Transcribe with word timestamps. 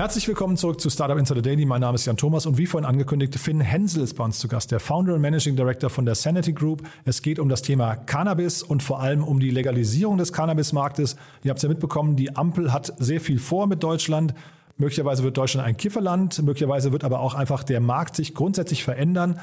Herzlich 0.00 0.26
willkommen 0.26 0.56
zurück 0.56 0.80
zu 0.80 0.88
Startup 0.88 1.18
Insider 1.18 1.42
Daily. 1.42 1.66
Mein 1.66 1.82
Name 1.82 1.96
ist 1.96 2.06
Jan 2.06 2.16
Thomas 2.16 2.46
und 2.46 2.56
wie 2.56 2.64
vorhin 2.64 2.88
angekündigt, 2.88 3.38
Finn 3.38 3.60
Hensel 3.60 4.02
ist 4.02 4.14
bei 4.14 4.24
uns 4.24 4.38
zu 4.38 4.48
Gast, 4.48 4.70
der 4.70 4.80
Founder 4.80 5.12
und 5.12 5.20
Managing 5.20 5.56
Director 5.56 5.90
von 5.90 6.06
der 6.06 6.14
Sanity 6.14 6.54
Group. 6.54 6.88
Es 7.04 7.20
geht 7.20 7.38
um 7.38 7.50
das 7.50 7.60
Thema 7.60 7.96
Cannabis 7.96 8.62
und 8.62 8.82
vor 8.82 9.00
allem 9.00 9.22
um 9.22 9.40
die 9.40 9.50
Legalisierung 9.50 10.16
des 10.16 10.32
Cannabismarktes. 10.32 11.16
Ihr 11.42 11.50
habt 11.50 11.58
es 11.58 11.64
ja 11.64 11.68
mitbekommen, 11.68 12.16
die 12.16 12.34
Ampel 12.34 12.72
hat 12.72 12.94
sehr 12.98 13.20
viel 13.20 13.38
vor 13.38 13.66
mit 13.66 13.82
Deutschland. 13.82 14.32
Möglicherweise 14.78 15.22
wird 15.22 15.36
Deutschland 15.36 15.66
ein 15.66 15.76
Kifferland, 15.76 16.42
möglicherweise 16.44 16.92
wird 16.92 17.04
aber 17.04 17.20
auch 17.20 17.34
einfach 17.34 17.62
der 17.62 17.80
Markt 17.80 18.16
sich 18.16 18.32
grundsätzlich 18.32 18.82
verändern. 18.82 19.38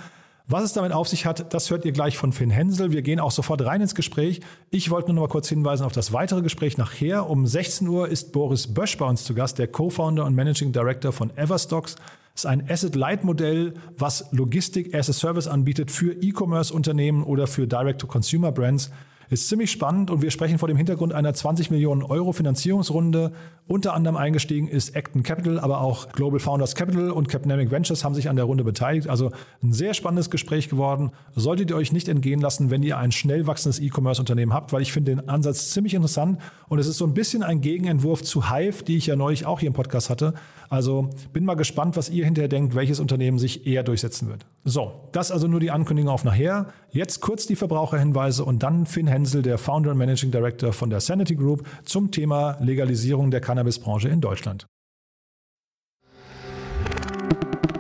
Was 0.50 0.64
es 0.64 0.72
damit 0.72 0.94
auf 0.94 1.10
sich 1.10 1.26
hat, 1.26 1.54
das 1.54 1.70
hört 1.72 1.84
ihr 1.84 1.92
gleich 1.92 2.18
von 2.18 2.32
Finn 2.32 2.50
Hensel. 2.50 2.94
Wir 2.94 3.02
gehen 3.02 3.20
auch 3.20 3.32
sofort 3.32 3.66
rein 3.66 3.82
ins 3.82 3.96
Gespräch. 3.96 4.40
Ich 4.70 4.90
wollte 4.90 5.10
nur 5.10 5.16
noch 5.16 5.22
mal 5.24 5.28
kurz 5.28 5.50
hinweisen 5.50 5.84
auf 5.84 5.92
das 5.92 6.14
weitere 6.14 6.42
Gespräch 6.42 6.78
nachher. 6.78 7.30
Um 7.30 7.46
16 7.46 7.86
Uhr 7.86 8.08
ist 8.08 8.32
Boris 8.32 8.74
Bösch 8.74 8.98
bei 8.98 9.06
uns 9.06 9.26
zu 9.26 9.34
Gast, 9.34 9.60
der 9.60 9.68
Co-Founder 9.68 10.24
und 10.24 10.36
Managing 10.36 10.72
Director 10.72 11.12
von 11.12 11.36
Everstocks. 11.36 11.96
Das 11.96 12.44
ist 12.44 12.46
ein 12.46 12.70
Asset-Light-Modell, 12.70 13.74
was 13.98 14.28
Logistik 14.32 14.96
as 14.96 15.10
a 15.10 15.14
Service 15.14 15.48
anbietet 15.48 15.92
für 15.92 16.14
E-Commerce-Unternehmen 16.14 17.24
oder 17.24 17.46
für 17.48 17.68
Direct-to-Consumer-Brands. 17.68 18.90
Ist 19.30 19.50
ziemlich 19.50 19.72
spannend 19.72 20.10
und 20.10 20.22
wir 20.22 20.32
sprechen 20.32 20.58
vor 20.58 20.70
dem 20.70 20.78
Hintergrund 20.78 21.14
einer 21.14 21.34
20 21.34 21.70
Millionen 21.70 22.02
Euro 22.02 22.32
Finanzierungsrunde. 22.32 23.34
Unter 23.68 23.94
anderem 23.94 24.16
eingestiegen 24.16 24.70
ist 24.70 24.96
Acton 24.96 25.24
Capital, 25.24 25.60
aber 25.60 25.82
auch 25.82 26.10
Global 26.14 26.40
Founders 26.40 26.76
Capital 26.76 27.12
und 27.12 27.28
Capnamic 27.28 27.70
Ventures 27.70 28.06
haben 28.06 28.16
sich 28.16 28.30
an 28.30 28.38
der 28.38 28.46
Runde 28.46 28.64
beteiligt. 28.64 29.10
Also 29.10 29.32
ein 29.62 29.74
sehr 29.74 29.94
spannendes 29.94 30.30
Gespräch 30.30 30.70
geworden. 30.70 31.12
Solltet 31.36 31.70
ihr 31.72 31.76
euch 31.76 31.92
nicht 31.92 32.08
entgehen 32.08 32.40
lassen, 32.40 32.72
wenn 32.72 32.84
ihr 32.84 32.98
ein 32.98 33.12
schnell 33.12 33.48
wachsendes 33.48 33.80
E-Commerce-Unternehmen 33.80 34.54
habt, 34.54 34.72
weil 34.72 34.82
ich 34.82 34.94
finde 34.94 35.12
den 35.16 35.28
Ansatz 35.28 35.72
ziemlich 35.72 35.94
interessant 35.94 36.40
und 36.70 36.80
es 36.80 36.88
ist 36.88 36.98
so 36.98 37.06
ein 37.06 37.14
bisschen 37.14 37.44
ein 37.44 37.60
Gegenentwurf 37.60 38.24
zu 38.24 38.50
Hive, 38.50 38.84
die 38.86 38.96
ich 38.96 39.08
ja 39.08 39.18
neulich 39.18 39.46
auch 39.46 39.60
hier 39.60 39.68
im 39.68 39.74
Podcast 39.74 40.10
hatte. 40.10 40.34
Also 40.70 41.10
bin 41.32 41.46
mal 41.46 41.56
gespannt, 41.56 41.96
was 41.96 42.10
ihr 42.10 42.26
hinterher 42.26 42.50
denkt, 42.50 42.76
welches 42.76 43.00
Unternehmen 43.00 43.40
sich 43.40 43.66
eher 43.66 43.84
durchsetzen 43.84 44.28
wird. 44.28 44.46
So, 44.66 44.92
das 45.14 45.32
also 45.32 45.48
nur 45.48 45.62
die 45.62 45.72
Ankündigung 45.72 46.12
auf 46.12 46.26
nachher. 46.26 46.68
Jetzt 46.92 47.22
kurz 47.22 47.46
die 47.46 47.56
Verbraucherhinweise 47.56 48.44
und 48.44 48.64
dann 48.64 48.86
Finn 48.86 49.08
Hensel, 49.18 49.42
der 49.42 49.58
Founder 49.58 49.90
und 49.90 49.98
Managing 49.98 50.30
Director 50.30 50.72
von 50.74 50.92
der 50.92 51.00
Sanity 51.00 51.34
Group, 51.34 51.68
zum 51.84 52.12
Thema 52.12 52.56
Legalisierung 52.60 53.32
der 53.32 53.42
Cannabisbranche 53.42 54.10
in 54.10 54.22
Deutschland. 54.22 54.68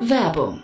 Werbung. 0.02 0.64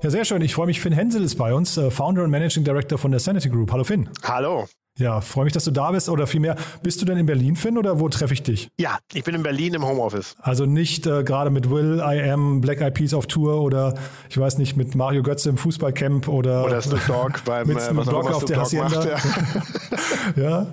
Ja, 0.00 0.10
sehr 0.10 0.24
schön. 0.24 0.42
Ich 0.42 0.54
freue 0.54 0.66
mich. 0.66 0.80
Finn 0.80 0.92
Hensel 0.92 1.24
ist 1.24 1.34
bei 1.34 1.52
uns, 1.52 1.76
äh, 1.76 1.90
Founder 1.90 2.22
und 2.22 2.30
Managing 2.30 2.62
Director 2.62 2.98
von 2.98 3.10
der 3.10 3.18
Sanity 3.18 3.48
Group. 3.48 3.72
Hallo 3.72 3.82
Finn. 3.82 4.08
Hallo. 4.22 4.68
Ja, 4.96 5.20
freue 5.20 5.44
mich, 5.44 5.52
dass 5.52 5.64
du 5.64 5.72
da 5.72 5.90
bist. 5.90 6.08
Oder 6.08 6.28
vielmehr, 6.28 6.54
bist 6.84 7.00
du 7.00 7.04
denn 7.04 7.18
in 7.18 7.26
Berlin, 7.26 7.56
Finn, 7.56 7.76
oder 7.76 7.98
wo 7.98 8.08
treffe 8.08 8.32
ich 8.32 8.44
dich? 8.44 8.68
Ja, 8.78 8.98
ich 9.12 9.24
bin 9.24 9.34
in 9.34 9.42
Berlin 9.42 9.74
im 9.74 9.84
Homeoffice. 9.84 10.36
Also 10.40 10.66
nicht 10.66 11.06
äh, 11.06 11.24
gerade 11.24 11.50
mit 11.50 11.68
Will, 11.68 11.98
I 11.98 12.30
Am, 12.30 12.60
Black 12.60 12.80
Eyed 12.80 12.94
Peas 12.94 13.12
auf 13.12 13.26
Tour 13.26 13.60
oder 13.60 13.94
ich 14.30 14.38
weiß 14.38 14.58
nicht, 14.58 14.76
mit 14.76 14.94
Mario 14.94 15.24
Götze 15.24 15.48
im 15.48 15.56
Fußballcamp 15.56 16.28
oder, 16.28 16.64
Oder 16.64 16.80
Snoop 16.82 17.06
Dogg 17.06 17.38
beim 17.44 17.66
mit 17.66 17.78
äh, 17.78 17.80
Snoop 17.80 18.04
Dogg 18.04 18.28
auf 18.28 18.36
Snoop 18.42 18.46
der 18.46 18.60
Hacienda. 18.60 18.88
macht, 18.88 20.36
ja. 20.36 20.42
ja, 20.42 20.66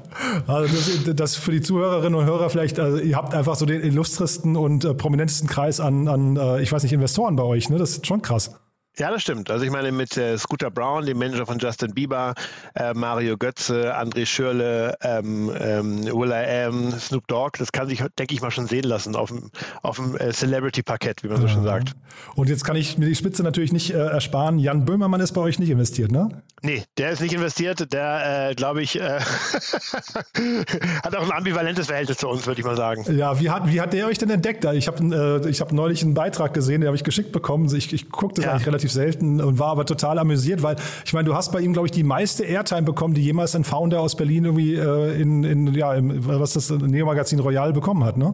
also 0.46 0.75
das, 0.75 1.16
das 1.16 1.36
für 1.36 1.52
die 1.52 1.62
Zuhörerinnen 1.62 2.13
und 2.13 2.25
Hörer 2.25 2.52
vielleicht, 2.52 2.80
also 2.80 2.97
ihr 2.97 3.16
habt 3.16 3.34
einfach 3.34 3.56
so 3.56 3.66
den 3.66 3.81
illustresten 3.81 4.56
und 4.56 4.86
äh, 4.86 4.94
prominentesten 4.94 5.47
Kreis 5.47 5.80
an, 5.80 6.07
an 6.07 6.36
äh, 6.36 6.62
ich 6.62 6.72
weiß 6.72 6.84
nicht, 6.84 6.94
Investoren 6.94 7.36
bei 7.36 7.44
euch, 7.44 7.69
ne? 7.69 7.78
Das 7.78 7.92
ist 7.92 8.07
schon 8.07 8.22
krass. 8.22 8.52
Ja, 8.97 9.11
das 9.11 9.22
stimmt. 9.22 9.50
Also 9.51 9.66
ich 9.66 9.72
meine 9.72 9.91
mit 9.91 10.16
äh, 10.17 10.38
Scooter 10.38 10.72
Brown, 10.72 11.06
dem 11.06 11.17
Manager 11.17 11.45
von 11.45 11.59
Justin 11.59 11.94
Bieber, 11.94 12.33
äh, 12.75 12.94
Mario 12.94 13.38
Götze, 13.38 13.94
André 13.97 14.25
Schürle, 14.25 14.95
ähm, 15.01 15.51
ähm, 15.59 16.03
Will 16.06 16.31
I 16.31 16.63
Am, 16.66 16.91
Snoop 17.00 17.28
Dogg, 17.28 17.57
das 17.59 17.72
kann 17.72 17.88
sich, 17.89 18.03
denke 18.17 18.33
ich 18.33 18.41
mal, 18.41 18.51
schon 18.51 18.67
sehen 18.67 18.85
lassen 18.85 19.16
auf 19.16 19.29
dem, 19.29 19.51
auf 19.81 19.97
dem 19.97 20.16
äh, 20.17 20.31
Celebrity-Parkett, 20.31 21.23
wie 21.23 21.28
man 21.28 21.41
so 21.41 21.47
schön 21.47 21.63
sagt. 21.63 21.91
Und 22.35 22.47
jetzt 22.50 22.63
kann 22.63 22.75
ich 22.78 22.97
mir 22.97 23.07
die 23.07 23.16
Spitze 23.16 23.44
natürlich 23.44 23.73
nicht 23.73 23.94
äh, 23.94 23.97
ersparen. 23.97 24.59
Jan 24.59 24.85
Böhmermann 24.85 25.19
ist 25.19 25.33
bei 25.33 25.41
euch 25.41 25.59
nicht 25.59 25.69
investiert, 25.69 26.12
ne? 26.12 26.29
Nee, 26.62 26.83
der 26.97 27.12
ist 27.12 27.22
nicht 27.22 27.33
investiert. 27.33 27.91
Der, 27.94 28.50
äh, 28.51 28.56
glaube 28.56 28.81
ich, 28.81 29.00
äh, 29.00 29.19
hat 31.03 31.16
auch 31.16 31.23
ein 31.23 31.31
ambivalentes 31.31 31.88
Verhältnis 31.88 32.17
zu 32.17 32.27
uns, 32.27 32.47
würde 32.47 32.59
ich 32.62 32.66
mal 32.66 32.75
sagen. 32.77 33.06
Ja, 33.16 33.39
wie 33.39 33.50
hat, 33.50 33.67
wie 33.72 33.81
hat 33.81 33.94
der 33.94 34.07
euch 34.07 34.17
denn 34.17 34.29
entdeckt? 34.29 34.66
Ich 34.66 34.88
habe 34.88 35.41
äh, 35.45 35.50
ich 35.50 35.62
hab 35.62 35.72
neulich 35.72 36.01
einen 36.03 36.13
Beitrag 36.13 36.53
gesehen, 36.53 36.81
den 36.81 36.88
habe 36.88 36.97
ich 36.97 37.03
geschickt 37.03 37.31
bekommen. 37.31 37.73
Ich, 37.75 37.94
ich 37.94 38.09
gucke 38.09 38.33
das 38.35 38.45
Ja. 38.45 38.51
eigentlich 38.53 38.67
relativ 38.67 38.84
selten 38.91 39.41
und 39.41 39.59
war 39.59 39.69
aber 39.69 39.85
total 39.85 40.19
amüsiert, 40.19 40.63
weil 40.63 40.75
ich 41.06 41.13
meine, 41.13 41.25
du 41.25 41.35
hast 41.35 41.51
bei 41.51 41.62
ihm, 41.62 41.73
glaube 41.73 41.88
ich, 41.88 41.91
die 41.91 42.03
meiste 42.03 42.44
Airtime 42.44 42.84
bekommen, 42.84 43.13
die 43.13 43.23
jemals 43.23 43.56
ein 43.56 43.63
Founder 43.63 44.01
aus 44.01 44.16
Berlin 44.16 44.46
irgendwie 44.46 44.75
äh, 44.75 45.22
in, 45.22 45.44
in, 45.44 45.73
ja, 45.73 45.94
im, 45.94 46.25
was 46.25 46.53
das 46.53 46.69
Neo-Magazin 46.69 47.40
Royal 47.40 47.74
bekommen 47.74 48.03
hat, 48.03 48.18
ne? 48.18 48.34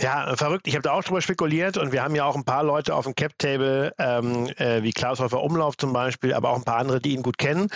Ja, 0.00 0.34
verrückt. 0.36 0.66
Ich 0.66 0.74
habe 0.74 0.82
da 0.82 0.92
auch 0.92 1.04
drüber 1.04 1.20
spekuliert 1.20 1.76
und 1.76 1.92
wir 1.92 2.02
haben 2.02 2.14
ja 2.14 2.24
auch 2.24 2.34
ein 2.34 2.44
paar 2.44 2.64
Leute 2.64 2.94
auf 2.94 3.04
dem 3.04 3.14
Cap-Table, 3.14 3.92
ähm, 3.98 4.48
äh, 4.56 4.82
wie 4.82 4.90
Klaus 4.90 5.20
Häufer 5.20 5.42
Umlauf 5.42 5.76
zum 5.76 5.92
Beispiel, 5.92 6.32
aber 6.32 6.48
auch 6.48 6.56
ein 6.56 6.64
paar 6.64 6.78
andere, 6.78 6.98
die 6.98 7.12
ihn 7.12 7.22
gut 7.22 7.36
kennen. 7.36 7.68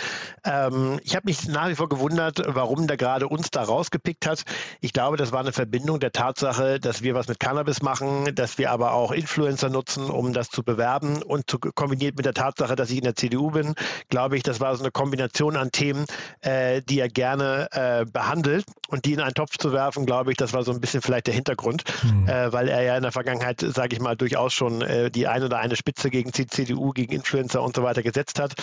Ähm, 0.43 0.99
ich 1.03 1.15
habe 1.15 1.27
mich 1.27 1.47
nach 1.47 1.69
wie 1.69 1.75
vor 1.75 1.89
gewundert, 1.89 2.41
warum 2.47 2.87
der 2.87 2.97
gerade 2.97 3.27
uns 3.27 3.51
da 3.51 3.61
rausgepickt 3.61 4.25
hat. 4.25 4.45
Ich 4.81 4.93
glaube, 4.93 5.15
das 5.17 5.31
war 5.31 5.41
eine 5.41 5.53
Verbindung 5.53 5.99
der 5.99 6.11
Tatsache, 6.11 6.79
dass 6.79 7.03
wir 7.03 7.13
was 7.13 7.27
mit 7.27 7.39
Cannabis 7.39 7.83
machen, 7.83 8.33
dass 8.33 8.57
wir 8.57 8.71
aber 8.71 8.93
auch 8.93 9.11
Influencer 9.11 9.69
nutzen, 9.69 10.09
um 10.09 10.33
das 10.33 10.49
zu 10.49 10.63
bewerben 10.63 11.21
und 11.21 11.47
zu, 11.47 11.59
kombiniert 11.59 12.17
mit 12.17 12.25
der 12.25 12.33
Tatsache, 12.33 12.75
dass 12.75 12.89
ich 12.89 12.97
in 12.97 13.03
der 13.03 13.15
CDU 13.15 13.51
bin, 13.51 13.75
glaube 14.09 14.37
ich, 14.37 14.41
das 14.41 14.59
war 14.59 14.75
so 14.75 14.83
eine 14.83 14.91
Kombination 14.91 15.55
an 15.55 15.71
Themen, 15.71 16.07
äh, 16.41 16.81
die 16.81 16.99
er 16.99 17.09
gerne 17.09 17.67
äh, 17.73 18.05
behandelt 18.05 18.65
und 18.87 19.05
die 19.05 19.13
in 19.13 19.19
einen 19.19 19.35
Topf 19.35 19.59
zu 19.59 19.71
werfen, 19.71 20.07
glaube 20.07 20.31
ich, 20.31 20.37
das 20.37 20.53
war 20.53 20.63
so 20.63 20.71
ein 20.71 20.81
bisschen 20.81 21.03
vielleicht 21.03 21.27
der 21.27 21.35
Hintergrund 21.35 21.83
äh, 22.27 22.51
weil 22.53 22.67
er 22.67 22.81
ja 22.81 22.95
in 22.97 23.03
der 23.03 23.11
Vergangenheit, 23.11 23.61
sage 23.61 23.95
ich 23.95 24.01
mal, 24.01 24.15
durchaus 24.15 24.53
schon 24.53 24.81
äh, 24.81 25.09
die 25.11 25.27
eine 25.27 25.45
oder 25.45 25.59
eine 25.59 25.75
Spitze 25.75 26.09
gegen 26.09 26.31
die 26.31 26.47
CDU, 26.47 26.91
gegen 26.91 27.13
Influencer 27.13 27.61
und 27.61 27.75
so 27.75 27.83
weiter 27.83 28.03
gesetzt 28.03 28.39
hat, 28.39 28.53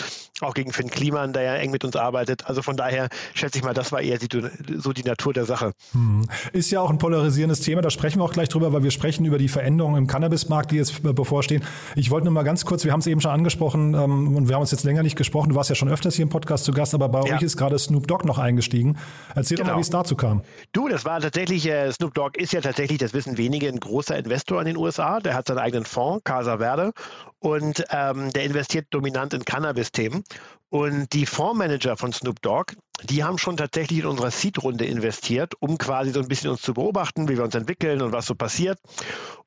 auch 0.40 0.54
gegen 0.54 0.72
Finn 0.72 0.90
Kliman, 0.90 1.32
der 1.32 1.42
ja 1.42 1.54
eng 1.54 1.70
mit 1.70 1.84
uns 1.84 1.96
arbeitet. 1.96 2.46
Also 2.46 2.62
von 2.62 2.76
daher 2.76 3.08
schätze 3.34 3.58
ich 3.58 3.64
mal, 3.64 3.74
das 3.74 3.92
war 3.92 4.00
eher 4.00 4.18
die, 4.18 4.28
so 4.76 4.92
die 4.92 5.02
Natur 5.04 5.32
der 5.32 5.44
Sache. 5.44 5.72
Ist 6.52 6.70
ja 6.70 6.80
auch 6.80 6.90
ein 6.90 6.98
polarisierendes 6.98 7.60
Thema, 7.60 7.82
da 7.82 7.90
sprechen 7.90 8.18
wir 8.20 8.24
auch 8.24 8.32
gleich 8.32 8.48
drüber, 8.48 8.72
weil 8.72 8.82
wir 8.82 8.90
sprechen 8.90 9.24
über 9.24 9.38
die 9.38 9.48
Veränderungen 9.48 9.96
im 9.98 10.06
Cannabismarkt, 10.06 10.70
die 10.70 10.76
jetzt 10.76 11.04
äh, 11.04 11.12
bevorstehen. 11.12 11.62
Ich 11.96 12.10
wollte 12.10 12.24
nur 12.26 12.32
mal 12.34 12.42
ganz 12.44 12.64
kurz, 12.64 12.84
wir 12.84 12.92
haben 12.92 13.00
es 13.00 13.06
eben 13.06 13.20
schon 13.20 13.30
angesprochen 13.30 13.94
ähm, 13.94 14.36
und 14.36 14.48
wir 14.48 14.54
haben 14.56 14.62
uns 14.62 14.70
jetzt 14.70 14.84
länger 14.84 15.02
nicht 15.02 15.16
gesprochen, 15.16 15.50
du 15.50 15.54
warst 15.54 15.70
ja 15.70 15.76
schon 15.76 15.88
öfters 15.88 16.14
hier 16.16 16.22
im 16.24 16.28
Podcast 16.28 16.64
zu 16.64 16.72
Gast, 16.72 16.94
aber 16.94 17.08
bei 17.08 17.24
Ja. 17.26 17.36
euch 17.36 17.42
ist 17.42 17.56
gerade 17.56 17.78
Snoop 17.78 18.06
Dogg 18.06 18.24
noch 18.26 18.38
eingestiegen. 18.38 18.96
Erzähl 19.34 19.56
doch 19.56 19.64
mal, 19.64 19.70
Genau. 19.70 19.78
wie 19.78 19.82
es 19.82 19.90
dazu 19.90 20.16
kam. 20.16 20.42
Du, 20.72 20.88
das 20.88 21.04
war 21.04 21.20
tatsächlich, 21.20 21.66
äh, 21.68 21.90
Snoop 21.92 22.14
Dogg 22.14 22.38
ist 22.38 22.52
ja 22.52 22.60
tatsächlich, 22.60 22.98
das 22.98 23.12
wissen 23.14 23.33
wenige, 23.36 23.68
ein 23.68 23.80
großer 23.80 24.16
Investor 24.16 24.60
in 24.60 24.66
den 24.66 24.76
USA. 24.76 25.20
Der 25.20 25.34
hat 25.34 25.48
seinen 25.48 25.58
eigenen 25.58 25.84
Fonds, 25.84 26.24
Casa 26.24 26.58
Verde, 26.58 26.92
und 27.38 27.84
ähm, 27.90 28.30
der 28.32 28.44
investiert 28.44 28.86
dominant 28.90 29.34
in 29.34 29.44
Cannabis-Themen. 29.44 30.24
Und 30.70 31.12
die 31.12 31.26
Fondsmanager 31.26 31.96
von 31.96 32.12
Snoop 32.12 32.40
Dogg, 32.42 32.74
die 33.02 33.24
haben 33.24 33.38
schon 33.38 33.56
tatsächlich 33.56 34.00
in 34.00 34.06
unserer 34.06 34.30
Seed-Runde 34.30 34.84
investiert, 34.84 35.54
um 35.60 35.78
quasi 35.78 36.12
so 36.12 36.20
ein 36.20 36.28
bisschen 36.28 36.50
uns 36.50 36.62
zu 36.62 36.74
beobachten, 36.74 37.28
wie 37.28 37.36
wir 37.36 37.44
uns 37.44 37.54
entwickeln 37.54 38.00
und 38.02 38.12
was 38.12 38.26
so 38.26 38.34
passiert. 38.34 38.78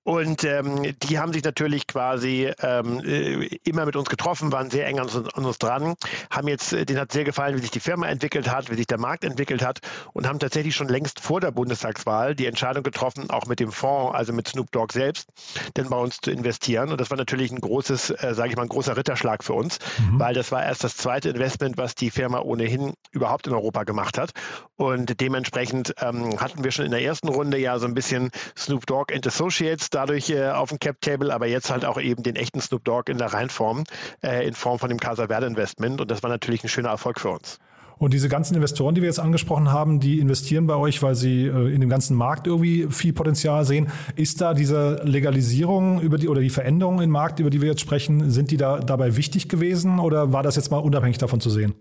Und 0.08 0.46
ähm, 0.46 0.96
die 1.04 1.20
haben 1.20 1.34
sich 1.34 1.44
natürlich 1.44 1.86
quasi 1.86 2.50
ähm, 2.62 3.02
äh, 3.04 3.50
immer 3.66 3.86
mit 3.86 3.98
uns 3.98 4.10
getroffen, 4.10 4.54
waren 4.54 4.70
sehr 4.70 4.88
eng 4.88 5.00
an 5.00 5.10
uns, 5.10 5.34
an 5.34 5.44
uns 5.44 5.58
dran, 5.58 5.96
haben 6.32 6.48
jetzt, 6.48 6.72
äh, 6.72 6.86
denen 6.86 7.02
hat 7.02 7.12
sehr 7.12 7.26
gefallen, 7.26 7.58
wie 7.58 7.60
sich 7.60 7.72
die 7.72 7.82
Firma 7.82 8.08
entwickelt 8.08 8.50
hat, 8.50 8.72
wie 8.72 8.76
sich 8.76 8.88
der 8.88 9.00
Markt 9.00 9.26
entwickelt 9.26 9.62
hat 9.62 9.82
und 10.14 10.26
haben 10.26 10.40
tatsächlich 10.40 10.76
schon 10.76 10.88
längst 10.88 11.20
vor 11.20 11.42
der 11.42 11.52
Bundestagswahl 11.52 12.36
die 12.36 12.46
Entscheidung 12.46 12.84
getroffen, 12.84 13.30
auch 13.30 13.48
mit 13.48 13.60
dem 13.60 13.74
Fonds, 13.74 14.16
also 14.16 14.32
mit 14.32 14.48
Snoop 14.48 14.72
Dogg 14.72 14.94
selbst, 14.94 15.28
denn 15.76 15.90
bei 15.90 15.98
uns 15.98 16.20
zu 16.22 16.32
investieren. 16.32 16.90
Und 16.90 17.02
das 17.02 17.10
war 17.10 17.18
natürlich 17.18 17.52
ein 17.52 17.60
großes, 17.60 18.12
äh, 18.12 18.34
sage 18.34 18.52
ich 18.52 18.56
mal, 18.56 18.64
ein 18.64 18.70
großer 18.70 18.96
Ritterschlag 18.96 19.44
für 19.44 19.56
uns, 19.56 19.80
mhm. 20.00 20.22
weil 20.22 20.34
das 20.34 20.54
war 20.54 20.64
erst 20.64 20.86
das 20.86 20.96
zweite 20.96 21.28
Investment, 21.28 21.78
was 21.78 21.96
die 21.96 22.12
Firma 22.12 22.40
ohnehin 22.40 22.94
überhaupt 23.12 23.37
in 23.46 23.54
Europa 23.54 23.84
gemacht 23.84 24.18
hat. 24.18 24.32
Und 24.78 25.22
dementsprechend 25.22 25.94
ähm, 26.02 26.40
hatten 26.40 26.64
wir 26.64 26.72
schon 26.72 26.86
in 26.86 26.92
der 26.92 27.04
ersten 27.04 27.28
Runde 27.28 27.60
ja 27.60 27.78
so 27.78 27.86
ein 27.86 27.94
bisschen 27.94 28.32
Snoop 28.58 28.88
Dogg 28.88 29.14
and 29.14 29.28
Associates 29.28 29.90
dadurch 29.92 30.30
äh, 30.30 30.50
auf 30.50 30.70
dem 30.70 30.80
Cap 30.80 31.02
Table, 31.02 31.34
aber 31.34 31.46
jetzt 31.48 31.70
halt 31.70 31.86
auch 31.86 32.00
eben 32.00 32.24
den 32.24 32.36
echten 32.36 32.62
Snoop 32.62 32.84
Dogg 32.84 33.12
in 33.12 33.18
der 33.18 33.34
Reinform, 33.34 33.84
äh, 34.24 34.48
in 34.48 34.54
Form 34.54 34.80
von 34.80 34.90
dem 34.90 35.00
Casa 35.00 35.28
Verde 35.28 35.46
Investment. 35.46 36.02
Und 36.02 36.10
das 36.10 36.24
war 36.24 36.30
natürlich 36.30 36.64
ein 36.64 36.70
schöner 36.70 36.90
Erfolg 36.90 37.20
für 37.20 37.30
uns. 37.30 37.60
Und 38.00 38.14
diese 38.14 38.30
ganzen 38.30 38.56
Investoren, 38.56 38.94
die 38.94 39.02
wir 39.02 39.08
jetzt 39.08 39.20
angesprochen 39.20 39.72
haben, 39.72 40.00
die 40.00 40.20
investieren 40.20 40.68
bei 40.68 40.76
euch, 40.76 41.02
weil 41.02 41.16
sie 41.16 41.46
äh, 41.46 41.74
in 41.74 41.82
dem 41.82 41.90
ganzen 41.90 42.16
Markt 42.16 42.46
irgendwie 42.48 42.88
viel 42.90 43.14
Potenzial 43.14 43.66
sehen. 43.66 43.88
Ist 44.16 44.40
da 44.42 44.54
diese 44.54 45.02
Legalisierung 45.04 46.00
über 46.02 46.18
die 46.18 46.30
oder 46.30 46.42
die 46.42 46.52
Veränderungen 46.52 47.02
im 47.02 47.10
Markt, 47.10 47.40
über 47.40 47.50
die 47.50 47.62
wir 47.62 47.70
jetzt 47.70 47.82
sprechen, 47.82 48.30
sind 48.30 48.52
die 48.52 48.58
da 48.58 48.80
dabei 48.80 49.16
wichtig 49.16 49.50
gewesen 49.50 50.00
oder 50.00 50.32
war 50.32 50.44
das 50.44 50.56
jetzt 50.56 50.70
mal 50.70 50.78
unabhängig 50.78 51.18
davon 51.18 51.40
zu 51.40 51.50
sehen? 51.50 51.74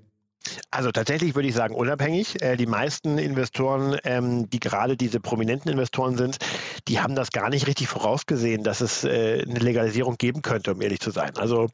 Also 0.71 0.93
tatsächlich 0.93 1.35
würde 1.35 1.49
ich 1.49 1.55
sagen 1.55 1.75
unabhängig. 1.75 2.43
Äh, 2.43 2.57
die 2.57 2.67
meisten 2.67 3.19
Investoren, 3.19 3.99
ähm, 4.05 4.49
die 4.51 4.61
gerade 4.61 4.97
diese 4.97 5.21
prominenten 5.21 5.71
Investoren 5.71 6.17
sind, 6.17 6.39
die 6.89 7.01
haben 7.01 7.15
das 7.15 7.31
gar 7.31 7.51
nicht 7.51 7.67
richtig 7.67 7.89
vorausgesehen, 7.89 8.63
dass 8.63 8.81
es 8.81 9.05
äh, 9.05 9.43
eine 9.43 9.59
Legalisierung 9.59 10.17
geben 10.17 10.43
könnte, 10.43 10.73
um 10.73 10.81
ehrlich 10.81 11.01
zu 11.01 11.11
sein. 11.11 11.37
Also 11.37 11.69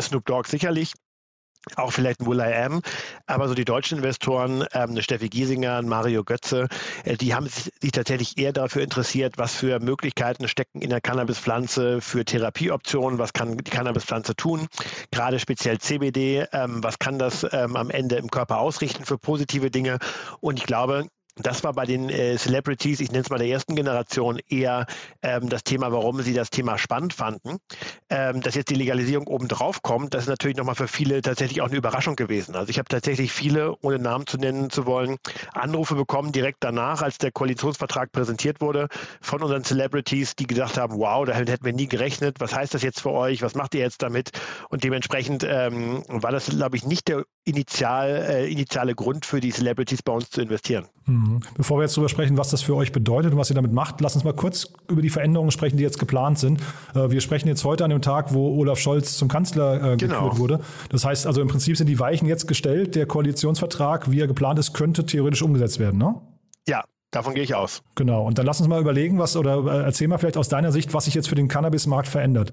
Snoop 0.00 0.24
Dogg 0.26 0.48
sicherlich, 0.48 0.92
auch 1.74 1.92
vielleicht 1.92 2.20
ein 2.20 2.26
Will.i.am, 2.26 2.80
aber 3.26 3.48
so 3.48 3.54
die 3.54 3.64
deutschen 3.64 3.98
Investoren, 3.98 4.64
ähm, 4.72 5.00
Steffi 5.02 5.28
Giesinger, 5.28 5.82
Mario 5.82 6.22
Götze, 6.22 6.68
äh, 7.04 7.16
die 7.16 7.34
haben 7.34 7.46
sich, 7.48 7.72
sich, 7.80 7.92
tatsächlich 7.92 8.38
eher 8.38 8.52
dafür 8.52 8.82
interessiert, 8.82 9.38
was 9.38 9.54
für 9.54 9.80
Möglichkeiten 9.80 10.46
stecken 10.48 10.80
in 10.80 10.90
der 10.90 11.00
Cannabispflanze 11.00 12.00
für 12.00 12.24
Therapieoptionen, 12.24 13.18
was 13.18 13.32
kann 13.32 13.56
die 13.56 13.70
Cannabispflanze 13.70 14.36
tun, 14.36 14.68
gerade 15.10 15.38
speziell 15.38 15.78
CBD, 15.78 16.46
ähm, 16.52 16.82
was 16.82 16.98
kann 16.98 17.18
das 17.18 17.46
ähm, 17.52 17.76
am 17.76 17.90
Ende 17.90 18.16
im 18.16 18.30
Körper 18.30 18.58
ausrichten 18.58 19.04
für 19.04 19.18
positive 19.18 19.70
Dinge. 19.70 19.98
Und 20.40 20.58
ich 20.58 20.66
glaube, 20.66 21.08
das 21.36 21.62
war 21.64 21.74
bei 21.74 21.84
den 21.84 22.08
äh, 22.08 22.36
Celebrities, 22.38 23.00
ich 23.00 23.10
nenne 23.10 23.22
es 23.22 23.30
mal 23.30 23.38
der 23.38 23.48
ersten 23.48 23.76
Generation, 23.76 24.40
eher 24.48 24.86
ähm, 25.22 25.48
das 25.50 25.64
Thema, 25.64 25.92
warum 25.92 26.22
sie 26.22 26.32
das 26.32 26.48
Thema 26.48 26.78
spannend 26.78 27.12
fanden. 27.12 27.58
Ähm, 28.08 28.40
dass 28.40 28.54
jetzt 28.54 28.70
die 28.70 28.74
Legalisierung 28.74 29.26
obendrauf 29.26 29.82
kommt, 29.82 30.14
das 30.14 30.22
ist 30.22 30.28
natürlich 30.28 30.56
nochmal 30.56 30.74
für 30.74 30.88
viele 30.88 31.20
tatsächlich 31.20 31.60
auch 31.60 31.66
eine 31.66 31.76
Überraschung 31.76 32.16
gewesen. 32.16 32.56
Also 32.56 32.70
ich 32.70 32.78
habe 32.78 32.88
tatsächlich 32.88 33.32
viele, 33.32 33.76
ohne 33.82 33.98
Namen 33.98 34.26
zu 34.26 34.38
nennen 34.38 34.70
zu 34.70 34.86
wollen, 34.86 35.16
Anrufe 35.52 35.94
bekommen 35.94 36.32
direkt 36.32 36.58
danach, 36.60 37.02
als 37.02 37.18
der 37.18 37.32
Koalitionsvertrag 37.32 38.12
präsentiert 38.12 38.62
wurde, 38.62 38.88
von 39.20 39.42
unseren 39.42 39.64
Celebrities, 39.64 40.36
die 40.36 40.46
gesagt 40.46 40.78
haben, 40.78 40.98
wow, 40.98 41.26
da 41.26 41.34
hätten 41.34 41.64
wir 41.64 41.74
nie 41.74 41.86
gerechnet, 41.86 42.40
was 42.40 42.54
heißt 42.54 42.72
das 42.72 42.82
jetzt 42.82 43.00
für 43.00 43.12
euch, 43.12 43.42
was 43.42 43.54
macht 43.54 43.74
ihr 43.74 43.80
jetzt 43.82 44.02
damit? 44.02 44.30
Und 44.70 44.84
dementsprechend 44.84 45.44
ähm, 45.46 46.02
war 46.08 46.32
das, 46.32 46.46
glaube 46.46 46.76
ich, 46.76 46.86
nicht 46.86 47.08
der 47.08 47.24
initial, 47.44 48.08
äh, 48.28 48.50
initiale 48.50 48.94
Grund 48.94 49.26
für 49.26 49.40
die 49.40 49.50
Celebrities 49.50 50.02
bei 50.02 50.12
uns 50.12 50.30
zu 50.30 50.40
investieren. 50.40 50.86
Mhm. 51.06 51.25
Mhm. 51.26 51.40
Bevor 51.56 51.78
wir 51.78 51.82
jetzt 51.82 51.96
darüber 51.96 52.08
sprechen, 52.08 52.36
was 52.36 52.50
das 52.50 52.62
für 52.62 52.74
euch 52.76 52.92
bedeutet 52.92 53.32
und 53.32 53.38
was 53.38 53.50
ihr 53.50 53.54
damit 53.54 53.72
macht, 53.72 54.00
lass 54.00 54.14
uns 54.14 54.24
mal 54.24 54.34
kurz 54.34 54.72
über 54.88 55.02
die 55.02 55.10
Veränderungen 55.10 55.50
sprechen, 55.50 55.76
die 55.76 55.82
jetzt 55.82 55.98
geplant 55.98 56.38
sind. 56.38 56.60
Äh, 56.94 57.10
wir 57.10 57.20
sprechen 57.20 57.48
jetzt 57.48 57.64
heute 57.64 57.84
an 57.84 57.90
dem 57.90 58.02
Tag, 58.02 58.32
wo 58.32 58.56
Olaf 58.58 58.78
Scholz 58.78 59.16
zum 59.16 59.28
Kanzler 59.28 59.92
äh, 59.92 59.96
genau. 59.96 60.22
gekürt 60.22 60.38
wurde. 60.38 60.60
Das 60.90 61.04
heißt 61.04 61.26
also 61.26 61.40
im 61.40 61.48
Prinzip 61.48 61.76
sind 61.76 61.88
die 61.88 61.98
Weichen 61.98 62.26
jetzt 62.26 62.46
gestellt. 62.46 62.94
Der 62.94 63.06
Koalitionsvertrag, 63.06 64.10
wie 64.10 64.20
er 64.20 64.26
geplant 64.26 64.58
ist, 64.58 64.72
könnte 64.72 65.06
theoretisch 65.06 65.42
umgesetzt 65.42 65.78
werden, 65.78 65.98
ne? 65.98 66.14
Ja, 66.68 66.82
Davon 67.12 67.34
gehe 67.34 67.44
ich 67.44 67.54
aus. 67.54 67.82
Genau. 67.94 68.26
Und 68.26 68.36
dann 68.36 68.44
lass 68.44 68.60
uns 68.60 68.68
mal 68.68 68.80
überlegen, 68.80 69.18
was 69.18 69.36
oder 69.36 69.64
äh, 69.64 69.84
erzähl 69.84 70.08
mal 70.08 70.18
vielleicht 70.18 70.36
aus 70.36 70.48
deiner 70.48 70.72
Sicht, 70.72 70.92
was 70.92 71.06
sich 71.06 71.14
jetzt 71.14 71.28
für 71.28 71.34
den 71.34 71.48
Cannabismarkt 71.48 72.08
verändert. 72.08 72.52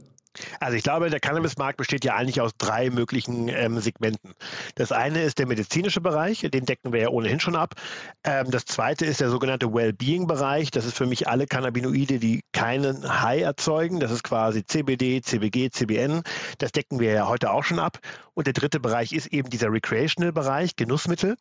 Also 0.59 0.77
ich 0.77 0.83
glaube, 0.83 1.09
der 1.09 1.19
Cannabismarkt 1.19 1.77
besteht 1.77 2.05
ja 2.05 2.15
eigentlich 2.15 2.41
aus 2.41 2.51
drei 2.57 2.89
möglichen 2.89 3.49
ähm, 3.49 3.79
Segmenten. 3.79 4.33
Das 4.75 4.91
eine 4.91 5.21
ist 5.23 5.39
der 5.39 5.47
medizinische 5.47 6.01
Bereich, 6.01 6.41
den 6.41 6.65
decken 6.65 6.93
wir 6.93 7.01
ja 7.01 7.09
ohnehin 7.09 7.39
schon 7.39 7.55
ab. 7.55 7.75
Ähm, 8.23 8.49
das 8.49 8.65
zweite 8.65 9.05
ist 9.05 9.21
der 9.21 9.29
sogenannte 9.29 9.73
Wellbeing-Bereich. 9.73 10.71
Das 10.71 10.85
ist 10.85 10.97
für 10.97 11.05
mich 11.05 11.27
alle 11.27 11.45
Cannabinoide, 11.45 12.19
die 12.19 12.43
keinen 12.51 13.21
High 13.21 13.41
erzeugen. 13.43 13.99
Das 13.99 14.11
ist 14.11 14.23
quasi 14.23 14.65
CBD, 14.65 15.21
CBG, 15.21 15.69
CBN. 15.69 16.23
Das 16.57 16.71
decken 16.71 16.99
wir 16.99 17.11
ja 17.11 17.27
heute 17.27 17.51
auch 17.51 17.63
schon 17.63 17.79
ab. 17.79 17.99
Und 18.33 18.47
der 18.47 18.53
dritte 18.53 18.79
Bereich 18.79 19.13
ist 19.13 19.27
eben 19.27 19.49
dieser 19.49 19.71
Recreational-Bereich, 19.71 20.75
Genussmittel. 20.75 21.37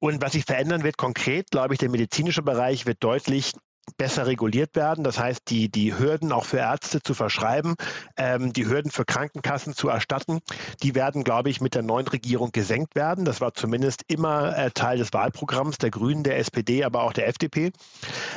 Und 0.00 0.22
was 0.22 0.32
sich 0.32 0.44
verändern 0.44 0.84
wird 0.84 0.96
konkret, 0.96 1.50
glaube 1.50 1.74
ich, 1.74 1.78
der 1.78 1.90
medizinische 1.90 2.42
Bereich 2.42 2.86
wird 2.86 3.02
deutlich 3.02 3.52
besser 3.96 4.26
reguliert 4.26 4.76
werden. 4.76 5.04
Das 5.04 5.18
heißt, 5.18 5.48
die, 5.48 5.70
die 5.70 5.98
Hürden 5.98 6.32
auch 6.32 6.44
für 6.44 6.58
Ärzte 6.58 7.02
zu 7.02 7.14
verschreiben, 7.14 7.74
ähm, 8.16 8.52
die 8.52 8.66
Hürden 8.66 8.90
für 8.90 9.04
Krankenkassen 9.04 9.74
zu 9.74 9.88
erstatten, 9.88 10.40
die 10.82 10.94
werden, 10.94 11.24
glaube 11.24 11.50
ich, 11.50 11.60
mit 11.60 11.74
der 11.74 11.82
neuen 11.82 12.08
Regierung 12.08 12.52
gesenkt 12.52 12.94
werden. 12.94 13.24
Das 13.24 13.40
war 13.40 13.54
zumindest 13.54 14.02
immer 14.08 14.56
äh, 14.56 14.70
Teil 14.70 14.98
des 14.98 15.12
Wahlprogramms 15.12 15.78
der 15.78 15.90
Grünen, 15.90 16.22
der 16.22 16.38
SPD, 16.38 16.84
aber 16.84 17.02
auch 17.02 17.12
der 17.12 17.28
FDP. 17.28 17.72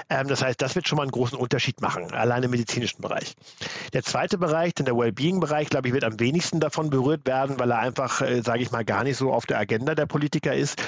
Ähm, 0.10 0.28
das 0.28 0.42
heißt, 0.42 0.62
das 0.62 0.76
wird 0.76 0.88
schon 0.88 0.98
mal 0.98 1.04
einen 1.04 1.12
großen 1.12 1.38
Unterschied 1.38 1.82
machen, 1.82 2.12
allein 2.14 2.44
im 2.44 2.52
medizinischen 2.52 3.02
Bereich. 3.02 3.36
Der 3.94 4.04
zweite 4.04 4.38
Bereich, 4.38 4.74
denn 4.76 4.86
der 4.86 4.98
Wellbeing-Bereich, 4.98 5.70
glaube 5.70 5.88
ich, 5.88 5.94
wird 5.94 6.04
am 6.04 6.20
wenigsten 6.20 6.60
davon 6.60 6.90
berührt 6.90 7.26
werden, 7.26 7.60
weil 7.60 7.72
er 7.72 7.80
einfach, 7.80 8.22
äh, 8.22 8.42
sage 8.42 8.64
ich 8.64 8.72
mal, 8.72 8.86
gar 8.86 9.04
nicht 9.04 9.18
so 9.18 9.32
auf 9.32 9.46
der 9.46 9.60
Agenda 9.60 9.96
der 9.96 10.06
Politiker 10.06 10.56
ist. 10.56 10.82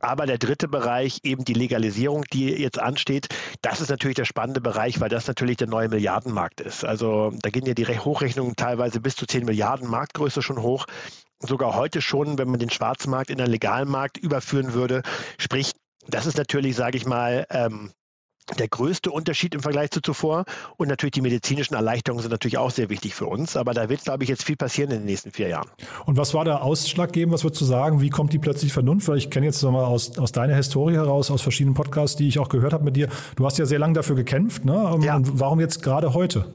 Aber 0.00 0.26
der 0.26 0.38
dritte 0.38 0.68
Bereich, 0.68 1.20
eben 1.22 1.44
die 1.44 1.54
Legalisierung, 1.54 2.24
die 2.32 2.50
jetzt 2.50 2.78
ansteht, 2.78 3.28
das 3.62 3.80
ist 3.80 3.88
natürlich 3.88 4.16
der 4.16 4.24
spannende 4.24 4.60
Bereich, 4.60 5.00
weil 5.00 5.08
das 5.08 5.26
natürlich 5.26 5.56
der 5.56 5.68
neue 5.68 5.88
Milliardenmarkt 5.88 6.60
ist. 6.60 6.84
Also 6.84 7.32
da 7.42 7.50
gehen 7.50 7.66
ja 7.66 7.74
die 7.74 7.86
Hochrechnungen 7.86 8.56
teilweise 8.56 9.00
bis 9.00 9.16
zu 9.16 9.26
10 9.26 9.44
Milliarden 9.44 9.88
Marktgröße 9.88 10.42
schon 10.42 10.60
hoch. 10.60 10.86
Sogar 11.40 11.74
heute 11.74 12.00
schon, 12.00 12.38
wenn 12.38 12.48
man 12.48 12.60
den 12.60 12.70
Schwarzmarkt 12.70 13.30
in 13.30 13.38
den 13.38 13.48
legalen 13.48 13.88
Markt 13.88 14.18
überführen 14.18 14.74
würde. 14.74 15.02
Sprich, 15.38 15.72
das 16.08 16.26
ist 16.26 16.38
natürlich, 16.38 16.76
sage 16.76 16.96
ich 16.96 17.06
mal, 17.06 17.46
ähm, 17.50 17.90
der 18.58 18.68
größte 18.68 19.10
Unterschied 19.10 19.54
im 19.54 19.60
Vergleich 19.60 19.90
zu 19.90 20.00
zuvor. 20.00 20.44
Und 20.76 20.88
natürlich 20.88 21.12
die 21.12 21.20
medizinischen 21.20 21.74
Erleichterungen 21.74 22.22
sind 22.22 22.30
natürlich 22.30 22.58
auch 22.58 22.70
sehr 22.70 22.88
wichtig 22.88 23.14
für 23.14 23.26
uns. 23.26 23.56
Aber 23.56 23.74
da 23.74 23.88
wird, 23.88 24.04
glaube 24.04 24.24
ich, 24.24 24.30
jetzt 24.30 24.44
viel 24.44 24.56
passieren 24.56 24.90
in 24.90 24.98
den 24.98 25.06
nächsten 25.06 25.32
vier 25.32 25.48
Jahren. 25.48 25.68
Und 26.04 26.16
was 26.16 26.34
war 26.34 26.44
der 26.44 26.62
ausschlaggebend? 26.62 27.34
Was 27.34 27.44
würdest 27.44 27.60
du 27.60 27.64
sagen? 27.64 28.00
Wie 28.00 28.10
kommt 28.10 28.32
die 28.32 28.38
plötzlich 28.38 28.72
Vernunft? 28.72 29.08
Weil 29.08 29.18
ich 29.18 29.30
kenne 29.30 29.46
jetzt 29.46 29.62
mal 29.62 29.84
aus, 29.84 30.16
aus 30.18 30.32
deiner 30.32 30.54
Historie 30.54 30.94
heraus, 30.94 31.30
aus 31.30 31.42
verschiedenen 31.42 31.74
Podcasts, 31.74 32.16
die 32.16 32.28
ich 32.28 32.38
auch 32.38 32.48
gehört 32.48 32.72
habe 32.72 32.84
mit 32.84 32.96
dir. 32.96 33.08
Du 33.36 33.44
hast 33.46 33.58
ja 33.58 33.66
sehr 33.66 33.78
lange 33.78 33.94
dafür 33.94 34.16
gekämpft. 34.16 34.64
Ne? 34.64 34.98
Ja. 35.02 35.16
Und 35.16 35.40
warum 35.40 35.60
jetzt 35.60 35.82
gerade 35.82 36.14
heute? 36.14 36.54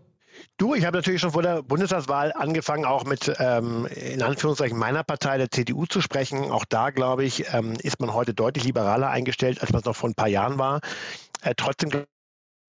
Du, 0.58 0.76
ich 0.76 0.86
habe 0.86 0.98
natürlich 0.98 1.22
schon 1.22 1.32
vor 1.32 1.42
der 1.42 1.64
Bundestagswahl 1.64 2.34
angefangen, 2.34 2.86
auch 2.86 3.04
mit 3.04 3.34
ähm, 3.40 3.88
in 3.96 4.22
Anführungszeichen 4.22 4.78
meiner 4.78 5.04
Partei, 5.04 5.38
der 5.38 5.50
CDU, 5.50 5.86
zu 5.86 6.02
sprechen. 6.02 6.52
Auch 6.52 6.66
da, 6.66 6.92
glaube 6.92 7.24
ich, 7.24 7.46
ähm, 7.54 7.74
ist 7.82 8.00
man 8.00 8.14
heute 8.14 8.34
deutlich 8.34 8.64
liberaler 8.64 9.10
eingestellt, 9.10 9.62
als 9.62 9.72
man 9.72 9.80
es 9.80 9.86
noch 9.86 9.96
vor 9.96 10.10
ein 10.10 10.16
paar 10.16 10.28
Jahren 10.28 10.60
war. 10.60 10.82
Äh, 11.42 11.54
trotzdem, 11.56 11.90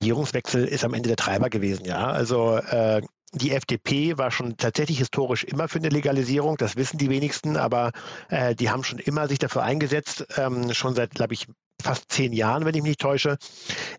Regierungswechsel 0.02 0.64
ist 0.64 0.84
am 0.84 0.94
Ende 0.94 1.08
der 1.08 1.16
Treiber 1.16 1.48
gewesen, 1.48 1.84
ja. 1.84 2.06
Also 2.10 2.56
äh, 2.56 3.02
die 3.34 3.52
FDP 3.52 4.18
war 4.18 4.30
schon 4.30 4.56
tatsächlich 4.56 4.98
historisch 4.98 5.44
immer 5.44 5.68
für 5.68 5.78
eine 5.78 5.88
Legalisierung, 5.88 6.56
das 6.56 6.76
wissen 6.76 6.98
die 6.98 7.08
wenigsten, 7.08 7.56
aber 7.56 7.92
äh, 8.28 8.54
die 8.54 8.68
haben 8.68 8.84
schon 8.84 8.98
immer 8.98 9.28
sich 9.28 9.38
dafür 9.38 9.62
eingesetzt, 9.62 10.26
ähm, 10.36 10.74
schon 10.74 10.94
seit, 10.94 11.14
glaube 11.14 11.34
ich, 11.34 11.46
fast 11.82 12.10
zehn 12.10 12.32
Jahren, 12.32 12.64
wenn 12.64 12.74
ich 12.74 12.82
mich 12.82 12.90
nicht 12.90 13.00
täusche. 13.00 13.38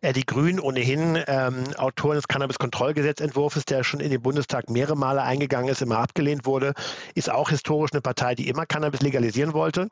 Äh, 0.02 0.13
die 0.13 0.25
Grünen 0.25 0.60
ohnehin 0.60 1.22
ähm, 1.28 1.63
Autoren 1.78 2.16
des 2.16 2.28
Cannabis-Kontrollgesetzentwurfs, 2.28 3.66
der 3.66 3.84
schon 3.84 4.00
in 4.00 4.12
den 4.12 4.22
Bundestag 4.22 4.70
mehrere 4.70 4.96
Male 4.96 5.22
eingegangen 5.24 5.70
ist, 5.70 5.82
immer 5.82 6.00
abgelehnt 6.00 6.46
wurde, 6.46 6.74
ist 7.16 7.30
auch 7.30 7.50
historisch 7.50 7.94
eine 7.94 8.02
Partei, 8.02 8.36
die 8.36 8.48
immer 8.48 8.66
Cannabis 8.66 9.02
legalisieren 9.02 9.54
wollte. 9.54 9.90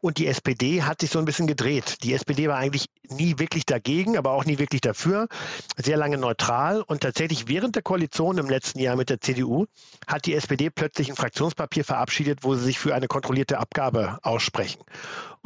Und 0.00 0.18
die 0.18 0.26
SPD 0.26 0.82
hat 0.82 1.00
sich 1.00 1.10
so 1.10 1.18
ein 1.18 1.24
bisschen 1.24 1.46
gedreht. 1.46 2.02
Die 2.02 2.14
SPD 2.14 2.48
war 2.48 2.56
eigentlich 2.56 2.86
nie 3.10 3.38
wirklich 3.38 3.66
dagegen, 3.66 4.16
aber 4.16 4.32
auch 4.32 4.44
nie 4.44 4.58
wirklich 4.58 4.80
dafür. 4.80 5.28
Sehr 5.76 5.96
lange 5.96 6.18
neutral. 6.18 6.82
Und 6.82 7.00
tatsächlich 7.00 7.48
während 7.48 7.74
der 7.74 7.82
Koalition 7.82 8.38
im 8.38 8.48
letzten 8.48 8.78
Jahr 8.78 8.96
mit 8.96 9.10
der 9.10 9.20
CDU 9.20 9.66
hat 10.06 10.26
die 10.26 10.34
SPD 10.34 10.70
plötzlich 10.70 11.08
ein 11.08 11.16
Fraktionspapier 11.16 11.84
verabschiedet, 11.84 12.40
wo 12.42 12.54
sie 12.54 12.64
sich 12.64 12.78
für 12.78 12.94
eine 12.94 13.08
kontrollierte 13.08 13.58
Abgabe 13.58 14.18
aussprechen. 14.22 14.80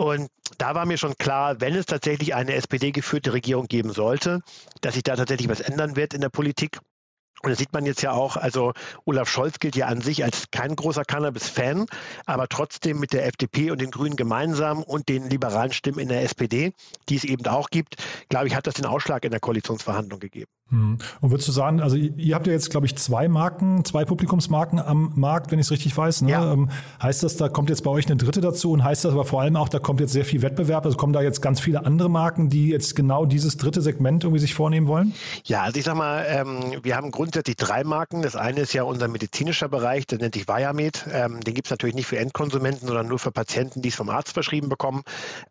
Und 0.02 0.30
da 0.58 0.74
war 0.74 0.84
mir 0.84 0.98
schon 0.98 1.14
klar, 1.16 1.60
wenn 1.60 1.76
es 1.76 1.86
tatsächlich 1.86 2.34
eine 2.34 2.54
SPD-geführte 2.54 3.32
Regierung 3.32 3.68
geben 3.68 3.92
sollte, 3.92 4.40
dass 4.80 4.94
sich 4.94 5.04
da 5.04 5.14
tatsächlich 5.14 5.48
was 5.48 5.60
ändern 5.60 5.94
wird 5.94 6.12
in 6.12 6.20
der 6.20 6.28
Politik 6.28 6.80
Und 7.42 7.50
das 7.50 7.58
sieht 7.58 7.72
man 7.72 7.86
jetzt 7.86 8.02
ja 8.02 8.10
auch, 8.10 8.36
also 8.36 8.72
Olaf 9.04 9.28
Scholz 9.28 9.60
gilt 9.60 9.76
ja 9.76 9.86
an 9.86 10.00
sich 10.00 10.24
als 10.24 10.50
kein 10.50 10.74
großer 10.74 11.04
Cannabis-Fan, 11.04 11.86
aber 12.26 12.48
trotzdem 12.48 12.98
mit 12.98 13.12
der 13.12 13.26
FDP 13.26 13.70
und 13.70 13.80
den 13.80 13.92
Grünen 13.92 14.16
gemeinsam 14.16 14.82
und 14.82 15.08
den 15.08 15.30
liberalen 15.30 15.72
Stimmen 15.72 16.00
in 16.00 16.08
der 16.08 16.22
SPD, 16.22 16.72
die 17.08 17.16
es 17.16 17.24
eben 17.24 17.46
auch 17.46 17.70
gibt, 17.70 17.96
glaube 18.28 18.48
ich, 18.48 18.56
hat 18.56 18.66
das 18.66 18.74
den 18.74 18.86
Ausschlag 18.86 19.24
in 19.24 19.30
der 19.30 19.40
Koalitionsverhandlung 19.40 20.18
gegeben. 20.18 20.50
Hm. 20.72 20.96
Und 21.20 21.30
würdest 21.30 21.46
du 21.48 21.52
sagen, 21.52 21.80
also 21.82 21.96
ihr 21.96 22.34
habt 22.34 22.46
ja 22.46 22.52
jetzt, 22.54 22.70
glaube 22.70 22.86
ich, 22.86 22.96
zwei 22.96 23.28
Marken, 23.28 23.84
zwei 23.84 24.06
Publikumsmarken 24.06 24.80
am 24.80 25.12
Markt, 25.14 25.52
wenn 25.52 25.58
ich 25.58 25.66
es 25.66 25.70
richtig 25.70 25.94
weiß. 25.94 26.22
Ne? 26.22 26.30
Ja. 26.30 26.52
Ähm, 26.52 26.70
heißt 27.00 27.22
das, 27.22 27.36
da 27.36 27.50
kommt 27.50 27.68
jetzt 27.68 27.84
bei 27.84 27.90
euch 27.90 28.06
eine 28.06 28.16
dritte 28.16 28.40
dazu 28.40 28.72
und 28.72 28.82
heißt 28.82 29.04
das 29.04 29.12
aber 29.12 29.26
vor 29.26 29.42
allem 29.42 29.56
auch, 29.56 29.68
da 29.68 29.78
kommt 29.78 30.00
jetzt 30.00 30.12
sehr 30.12 30.24
viel 30.24 30.40
Wettbewerb, 30.40 30.86
also 30.86 30.96
kommen 30.96 31.12
da 31.12 31.20
jetzt 31.20 31.42
ganz 31.42 31.60
viele 31.60 31.84
andere 31.84 32.08
Marken, 32.08 32.48
die 32.48 32.68
jetzt 32.68 32.96
genau 32.96 33.26
dieses 33.26 33.58
dritte 33.58 33.82
Segment 33.82 34.24
irgendwie 34.24 34.40
sich 34.40 34.54
vornehmen 34.54 34.86
wollen? 34.86 35.12
Ja, 35.44 35.62
also 35.62 35.78
ich 35.78 35.84
sag 35.84 35.94
mal, 35.94 36.24
ähm, 36.26 36.80
wir 36.82 36.96
haben 36.96 37.10
grundsätzlich 37.10 37.56
drei 37.56 37.84
Marken. 37.84 38.22
Das 38.22 38.34
eine 38.34 38.60
ist 38.60 38.72
ja 38.72 38.84
unser 38.84 39.08
medizinischer 39.08 39.68
Bereich, 39.68 40.06
der 40.06 40.18
nennt 40.18 40.34
sich 40.34 40.48
Viamed. 40.48 41.06
Ähm, 41.12 41.40
den 41.40 41.52
gibt 41.52 41.66
es 41.66 41.70
natürlich 41.70 41.94
nicht 41.94 42.06
für 42.06 42.18
Endkonsumenten, 42.18 42.86
sondern 42.88 43.08
nur 43.08 43.18
für 43.18 43.30
Patienten, 43.30 43.82
die 43.82 43.90
es 43.90 43.94
vom 43.94 44.08
Arzt 44.08 44.32
verschrieben 44.32 44.70
bekommen. 44.70 45.02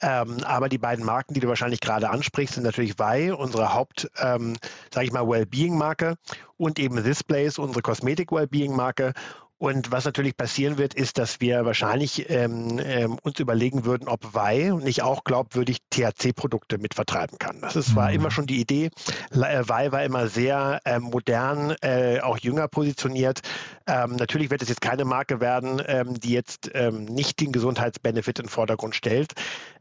Ähm, 0.02 0.38
aber 0.46 0.68
die 0.68 0.80
beiden 0.80 1.06
Marken, 1.06 1.36
die 1.36 1.42
du 1.42 1.48
wahrscheinlich 1.48 1.80
gerade 1.80 2.10
ansprichst, 2.10 2.56
sind 2.56 2.64
natürlich 2.64 2.98
Vi, 2.98 3.32
unsere 3.32 3.76
Haupt, 3.76 4.10
ähm, 4.20 4.56
sage 4.92 5.06
ich 5.06 5.11
mal, 5.12 5.28
Wellbeing-Marke 5.28 6.16
und 6.58 6.80
eben 6.80 7.04
Displays, 7.04 7.58
unsere 7.58 7.82
Kosmetik-Wellbeing-Marke. 7.82 9.14
Und 9.62 9.92
was 9.92 10.06
natürlich 10.06 10.36
passieren 10.36 10.80
wird, 10.80 10.96
ist, 10.96 11.20
dass 11.20 11.40
wir 11.40 11.66
wahrscheinlich 11.66 12.32
ähm, 12.32 12.80
ähm, 12.84 13.20
uns 13.22 13.40
überlegen 13.40 13.86
würden, 13.86 14.08
ob 14.08 14.34
Wei 14.34 14.72
nicht 14.82 15.04
auch 15.04 15.24
glaubwürdig 15.24 15.78
THC-Produkte 15.92 16.80
mit 16.80 16.96
vertreiben 16.96 17.38
kann. 17.38 17.62
Das 17.62 17.76
ist, 17.76 17.96
war 17.96 18.10
mhm. 18.10 18.16
immer 18.16 18.32
schon 18.32 18.48
die 18.48 18.60
Idee. 18.60 18.90
Äh, 19.30 19.62
Wei 19.68 19.92
war 19.92 20.04
immer 20.04 20.30
sehr 20.30 20.80
äh, 20.84 20.98
modern, 20.98 21.76
äh, 21.84 22.22
auch 22.22 22.40
jünger 22.40 22.68
positioniert. 22.70 23.42
Ähm, 23.86 24.16
natürlich 24.16 24.50
wird 24.50 24.64
es 24.64 24.70
jetzt 24.70 24.82
keine 24.82 25.06
Marke 25.06 25.40
werden, 25.42 25.80
ähm, 25.86 26.20
die 26.20 26.32
jetzt 26.32 26.72
ähm, 26.74 27.06
nicht 27.06 27.40
den 27.40 27.52
Gesundheitsbenefit 27.52 28.40
in 28.40 28.46
den 28.46 28.50
Vordergrund 28.50 28.96
stellt, 28.96 29.34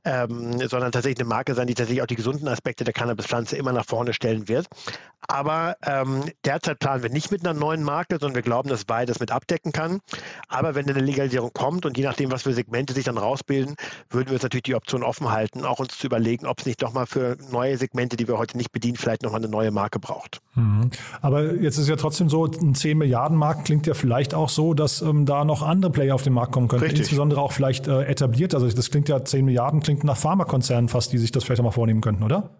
ähm, 0.04 0.58
sondern 0.68 0.92
tatsächlich 0.92 1.20
eine 1.20 1.28
Marke 1.28 1.54
sein, 1.54 1.66
die 1.66 1.74
tatsächlich 1.74 2.02
auch 2.02 2.06
die 2.06 2.16
gesunden 2.16 2.48
Aspekte 2.48 2.84
der 2.84 2.92
Cannabispflanze 2.92 3.56
immer 3.56 3.72
nach 3.72 3.86
vorne 3.86 4.12
stellen 4.12 4.46
wird. 4.46 4.66
Aber 5.26 5.76
derzeit 6.44 6.78
planen 6.80 7.02
wir 7.02 7.10
nicht 7.10 7.30
mit 7.30 7.44
einer 7.44 7.58
neuen 7.58 7.84
Marke, 7.84 8.16
sondern 8.18 8.34
wir 8.34 8.42
glauben, 8.42 8.68
dass 8.68 8.88
Wei 8.88 9.06
das 9.06 9.20
mit 9.20 9.30
abdecken 9.30 9.69
wirken 9.70 9.72
kann. 9.72 10.00
Aber 10.48 10.74
wenn 10.74 10.88
eine 10.88 11.00
Legalisierung 11.00 11.50
kommt 11.52 11.86
und 11.86 11.96
je 11.96 12.04
nachdem, 12.04 12.30
was 12.30 12.42
für 12.42 12.52
Segmente 12.52 12.92
sich 12.94 13.04
dann 13.04 13.18
rausbilden, 13.18 13.76
würden 14.10 14.28
wir 14.28 14.34
uns 14.34 14.42
natürlich 14.42 14.64
die 14.64 14.74
Option 14.74 15.02
offen 15.02 15.30
halten, 15.30 15.64
auch 15.64 15.78
uns 15.78 15.96
zu 15.96 16.06
überlegen, 16.06 16.46
ob 16.46 16.60
es 16.60 16.66
nicht 16.66 16.82
doch 16.82 16.92
mal 16.92 17.06
für 17.06 17.36
neue 17.50 17.76
Segmente, 17.76 18.16
die 18.16 18.28
wir 18.28 18.38
heute 18.38 18.56
nicht 18.56 18.72
bedienen, 18.72 18.96
vielleicht 18.96 19.22
nochmal 19.22 19.40
eine 19.40 19.50
neue 19.50 19.70
Marke 19.70 19.98
braucht. 19.98 20.40
Mhm. 20.54 20.90
Aber 21.20 21.54
jetzt 21.54 21.78
ist 21.78 21.88
ja 21.88 21.96
trotzdem 21.96 22.28
so, 22.28 22.46
ein 22.46 22.74
10 22.74 22.98
Milliarden 22.98 23.36
Markt 23.36 23.64
klingt 23.64 23.86
ja 23.86 23.94
vielleicht 23.94 24.34
auch 24.34 24.48
so, 24.48 24.74
dass 24.74 25.02
ähm, 25.02 25.26
da 25.26 25.44
noch 25.44 25.62
andere 25.62 25.92
Player 25.92 26.14
auf 26.14 26.22
den 26.22 26.32
Markt 26.32 26.52
kommen 26.52 26.68
könnten, 26.68 26.84
Richtig. 26.84 27.00
insbesondere 27.00 27.40
auch 27.40 27.52
vielleicht 27.52 27.86
äh, 27.86 28.04
etabliert. 28.04 28.54
Also 28.54 28.68
das 28.68 28.90
klingt 28.90 29.08
ja 29.08 29.24
10 29.24 29.44
Milliarden, 29.44 29.80
klingt 29.80 30.04
nach 30.04 30.16
Pharmakonzernen 30.16 30.88
fast, 30.88 31.12
die 31.12 31.18
sich 31.18 31.32
das 31.32 31.44
vielleicht 31.44 31.60
auch 31.60 31.64
mal 31.64 31.70
vornehmen 31.70 32.00
könnten, 32.00 32.22
oder? 32.22 32.50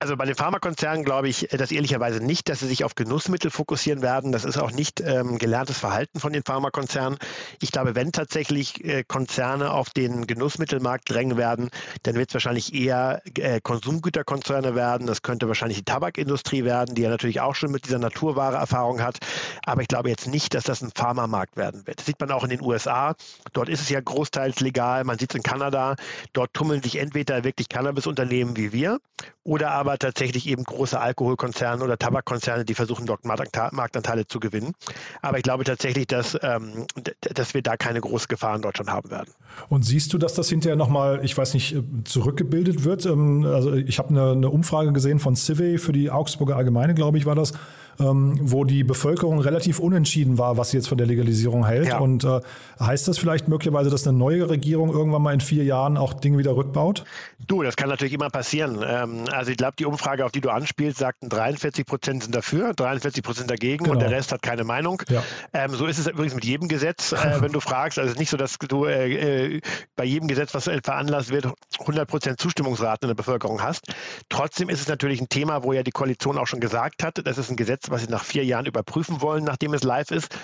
Also 0.00 0.16
bei 0.16 0.26
den 0.26 0.36
Pharmakonzernen 0.36 1.04
glaube 1.04 1.28
ich 1.28 1.48
das 1.50 1.72
ehrlicherweise 1.72 2.20
nicht, 2.20 2.48
dass 2.48 2.60
sie 2.60 2.68
sich 2.68 2.84
auf 2.84 2.94
Genussmittel 2.94 3.50
fokussieren 3.50 4.00
werden. 4.00 4.30
Das 4.30 4.44
ist 4.44 4.56
auch 4.56 4.70
nicht 4.70 5.00
ähm, 5.00 5.38
gelerntes 5.38 5.76
Verhalten 5.78 6.20
von 6.20 6.32
den 6.32 6.44
Pharmakonzernen. 6.44 7.18
Ich 7.60 7.72
glaube, 7.72 7.96
wenn 7.96 8.12
tatsächlich 8.12 8.84
äh, 8.84 9.02
Konzerne 9.02 9.72
auf 9.72 9.90
den 9.90 10.28
Genussmittelmarkt 10.28 11.10
drängen 11.10 11.36
werden, 11.36 11.70
dann 12.04 12.14
wird 12.14 12.30
es 12.30 12.34
wahrscheinlich 12.34 12.72
eher 12.72 13.22
äh, 13.38 13.60
Konsumgüterkonzerne 13.60 14.76
werden. 14.76 15.08
Das 15.08 15.22
könnte 15.22 15.48
wahrscheinlich 15.48 15.78
die 15.78 15.84
Tabakindustrie 15.84 16.62
werden, 16.62 16.94
die 16.94 17.02
ja 17.02 17.10
natürlich 17.10 17.40
auch 17.40 17.56
schon 17.56 17.72
mit 17.72 17.84
dieser 17.84 17.98
Naturware 17.98 18.54
Erfahrung 18.54 19.02
hat. 19.02 19.18
Aber 19.64 19.82
ich 19.82 19.88
glaube 19.88 20.10
jetzt 20.10 20.28
nicht, 20.28 20.54
dass 20.54 20.62
das 20.62 20.80
ein 20.80 20.92
Pharmamarkt 20.94 21.56
werden 21.56 21.88
wird. 21.88 21.98
Das 21.98 22.06
sieht 22.06 22.20
man 22.20 22.30
auch 22.30 22.44
in 22.44 22.50
den 22.50 22.62
USA. 22.62 23.16
Dort 23.52 23.68
ist 23.68 23.80
es 23.80 23.88
ja 23.88 24.00
großteils 24.00 24.60
legal. 24.60 25.02
Man 25.02 25.18
sieht 25.18 25.30
es 25.30 25.36
in 25.36 25.42
Kanada. 25.42 25.96
Dort 26.34 26.54
tummeln 26.54 26.84
sich 26.84 27.00
entweder 27.00 27.42
wirklich 27.42 27.68
Cannabisunternehmen 27.68 28.56
wie 28.56 28.72
wir 28.72 29.00
oder 29.48 29.70
aber 29.70 29.96
tatsächlich 29.96 30.46
eben 30.46 30.62
große 30.62 31.00
Alkoholkonzerne 31.00 31.82
oder 31.82 31.96
Tabakkonzerne, 31.96 32.66
die 32.66 32.74
versuchen, 32.74 33.06
dort 33.06 33.24
Marktanteile 33.24 34.26
zu 34.26 34.40
gewinnen. 34.40 34.74
Aber 35.22 35.38
ich 35.38 35.42
glaube 35.42 35.64
tatsächlich, 35.64 36.06
dass, 36.06 36.38
ähm, 36.42 36.86
dass 37.20 37.54
wir 37.54 37.62
da 37.62 37.78
keine 37.78 38.02
große 38.02 38.28
Gefahr 38.28 38.56
in 38.56 38.60
Deutschland 38.60 38.90
haben 38.90 39.10
werden. 39.10 39.30
Und 39.70 39.86
siehst 39.86 40.12
du, 40.12 40.18
dass 40.18 40.34
das 40.34 40.50
hinterher 40.50 40.76
nochmal, 40.76 41.24
ich 41.24 41.36
weiß 41.36 41.54
nicht, 41.54 41.74
äh, 41.74 41.82
zurückgebildet 42.04 42.84
wird? 42.84 43.06
Ähm, 43.06 43.46
also 43.46 43.72
ich 43.72 43.98
habe 43.98 44.10
eine, 44.10 44.32
eine 44.32 44.50
Umfrage 44.50 44.92
gesehen 44.92 45.18
von 45.18 45.34
Civey 45.34 45.78
für 45.78 45.92
die 45.92 46.10
Augsburger 46.10 46.56
Allgemeine, 46.56 46.92
glaube 46.92 47.16
ich, 47.16 47.24
war 47.24 47.34
das 47.34 47.54
ähm, 48.00 48.38
wo 48.40 48.64
die 48.64 48.84
Bevölkerung 48.84 49.40
relativ 49.40 49.78
unentschieden 49.78 50.38
war, 50.38 50.56
was 50.56 50.70
sie 50.70 50.76
jetzt 50.76 50.88
von 50.88 50.98
der 50.98 51.06
Legalisierung 51.06 51.66
hält. 51.66 51.88
Ja. 51.88 51.98
Und 51.98 52.24
äh, 52.24 52.40
heißt 52.80 53.08
das 53.08 53.18
vielleicht 53.18 53.48
möglicherweise, 53.48 53.90
dass 53.90 54.06
eine 54.06 54.16
neue 54.16 54.48
Regierung 54.48 54.90
irgendwann 54.90 55.22
mal 55.22 55.34
in 55.34 55.40
vier 55.40 55.64
Jahren 55.64 55.96
auch 55.96 56.14
Dinge 56.14 56.38
wieder 56.38 56.56
rückbaut? 56.56 57.04
Du, 57.46 57.62
das 57.62 57.76
kann 57.76 57.88
natürlich 57.88 58.12
immer 58.12 58.30
passieren. 58.30 58.84
Ähm, 58.86 59.24
also 59.32 59.50
ich 59.50 59.56
glaube, 59.56 59.74
die 59.78 59.84
Umfrage, 59.84 60.24
auf 60.24 60.32
die 60.32 60.40
du 60.40 60.50
anspielst, 60.50 60.98
sagten 60.98 61.28
43 61.28 61.86
Prozent 61.86 62.22
sind 62.24 62.34
dafür, 62.34 62.74
43 62.74 63.22
Prozent 63.22 63.50
dagegen 63.50 63.84
genau. 63.84 63.94
und 63.94 64.00
der 64.00 64.10
Rest 64.10 64.32
hat 64.32 64.42
keine 64.42 64.64
Meinung. 64.64 65.02
Ja. 65.08 65.22
Ähm, 65.52 65.74
so 65.74 65.86
ist 65.86 65.98
es 65.98 66.06
übrigens 66.06 66.34
mit 66.34 66.44
jedem 66.44 66.68
Gesetz, 66.68 67.12
äh, 67.12 67.16
wenn 67.40 67.52
du 67.52 67.60
fragst. 67.60 67.98
Also 67.98 68.08
es 68.08 68.14
ist 68.14 68.20
nicht 68.20 68.30
so, 68.30 68.36
dass 68.36 68.58
du 68.58 68.84
äh, 68.84 69.56
äh 69.56 69.60
bei 69.96 70.04
jedem 70.04 70.28
Gesetz, 70.28 70.54
was 70.54 70.70
veranlasst 70.84 71.30
wird, 71.30 71.48
100 71.80 72.08
Prozent 72.08 72.40
Zustimmungsraten 72.40 73.08
in 73.08 73.08
der 73.08 73.14
Bevölkerung 73.16 73.62
hast. 73.62 73.92
Trotzdem 74.28 74.68
ist 74.68 74.80
es 74.80 74.88
natürlich 74.88 75.20
ein 75.20 75.28
Thema, 75.28 75.64
wo 75.64 75.72
ja 75.72 75.82
die 75.82 75.90
Koalition 75.90 76.38
auch 76.38 76.46
schon 76.46 76.60
gesagt 76.60 77.02
hat, 77.02 77.20
das 77.26 77.38
ist 77.38 77.50
ein 77.50 77.56
Gesetz, 77.56 77.87
was 77.90 78.02
sie 78.02 78.08
nach 78.08 78.24
vier 78.24 78.44
Jahren 78.44 78.66
überprüfen 78.66 79.20
wollen, 79.20 79.44
nachdem 79.44 79.74
es 79.74 79.82
live 79.82 80.10
ist. 80.10 80.36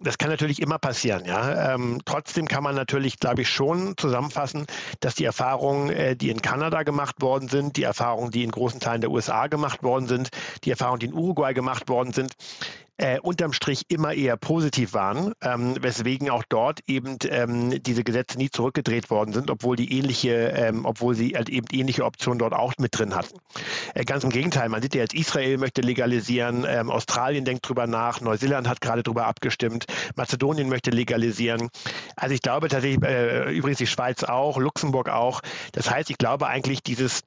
Das 0.00 0.18
kann 0.18 0.30
natürlich 0.30 0.60
immer 0.60 0.78
passieren. 0.78 1.24
Ja? 1.24 1.74
Ähm, 1.74 2.00
trotzdem 2.04 2.46
kann 2.46 2.62
man 2.62 2.74
natürlich, 2.74 3.18
glaube 3.18 3.42
ich, 3.42 3.48
schon 3.48 3.96
zusammenfassen, 3.96 4.66
dass 5.00 5.14
die 5.14 5.24
Erfahrungen, 5.24 5.90
äh, 5.90 6.16
die 6.16 6.30
in 6.30 6.42
Kanada 6.42 6.82
gemacht 6.82 7.20
worden 7.20 7.48
sind, 7.48 7.76
die 7.76 7.82
Erfahrungen, 7.82 8.30
die 8.30 8.44
in 8.44 8.50
großen 8.50 8.80
Teilen 8.80 9.00
der 9.00 9.10
USA 9.10 9.46
gemacht 9.46 9.82
worden 9.82 10.06
sind, 10.06 10.30
die 10.64 10.70
Erfahrungen, 10.70 11.00
die 11.00 11.06
in 11.06 11.14
Uruguay 11.14 11.52
gemacht 11.52 11.88
worden 11.88 12.12
sind, 12.12 12.34
äh, 12.96 13.18
unterm 13.20 13.52
Strich 13.52 13.82
immer 13.88 14.12
eher 14.12 14.36
positiv 14.36 14.94
waren, 14.94 15.32
ähm, 15.42 15.76
weswegen 15.80 16.30
auch 16.30 16.44
dort 16.48 16.80
eben 16.86 17.16
ähm, 17.28 17.82
diese 17.82 18.04
Gesetze 18.04 18.38
nie 18.38 18.50
zurückgedreht 18.50 19.10
worden 19.10 19.32
sind, 19.32 19.50
obwohl 19.50 19.76
die 19.76 19.98
ähnliche, 19.98 20.52
ähm, 20.56 20.84
obwohl 20.84 21.14
sie 21.14 21.30
halt 21.30 21.48
eben 21.48 21.66
ähnliche 21.72 22.04
Optionen 22.04 22.38
dort 22.38 22.52
auch 22.52 22.74
mit 22.78 22.96
drin 22.98 23.14
hatten. 23.14 23.38
Äh, 23.94 24.04
ganz 24.04 24.22
im 24.22 24.30
Gegenteil, 24.30 24.68
man 24.68 24.82
sieht 24.82 24.94
ja 24.94 25.02
jetzt, 25.02 25.14
Israel 25.14 25.58
möchte 25.58 25.80
legalisieren, 25.80 26.64
ähm, 26.68 26.90
Australien 26.90 27.44
denkt 27.44 27.68
drüber 27.68 27.86
nach, 27.86 28.20
Neuseeland 28.20 28.68
hat 28.68 28.80
gerade 28.80 29.02
drüber 29.02 29.26
abgestimmt, 29.26 29.86
Mazedonien 30.14 30.68
möchte 30.68 30.90
legalisieren. 30.90 31.70
Also 32.16 32.34
ich 32.34 32.42
glaube 32.42 32.68
tatsächlich, 32.68 33.02
äh, 33.02 33.50
übrigens 33.52 33.78
die 33.78 33.86
Schweiz 33.86 34.22
auch, 34.22 34.58
Luxemburg 34.58 35.08
auch. 35.08 35.40
Das 35.72 35.90
heißt, 35.90 36.10
ich 36.10 36.18
glaube 36.18 36.46
eigentlich 36.46 36.82
dieses 36.82 37.22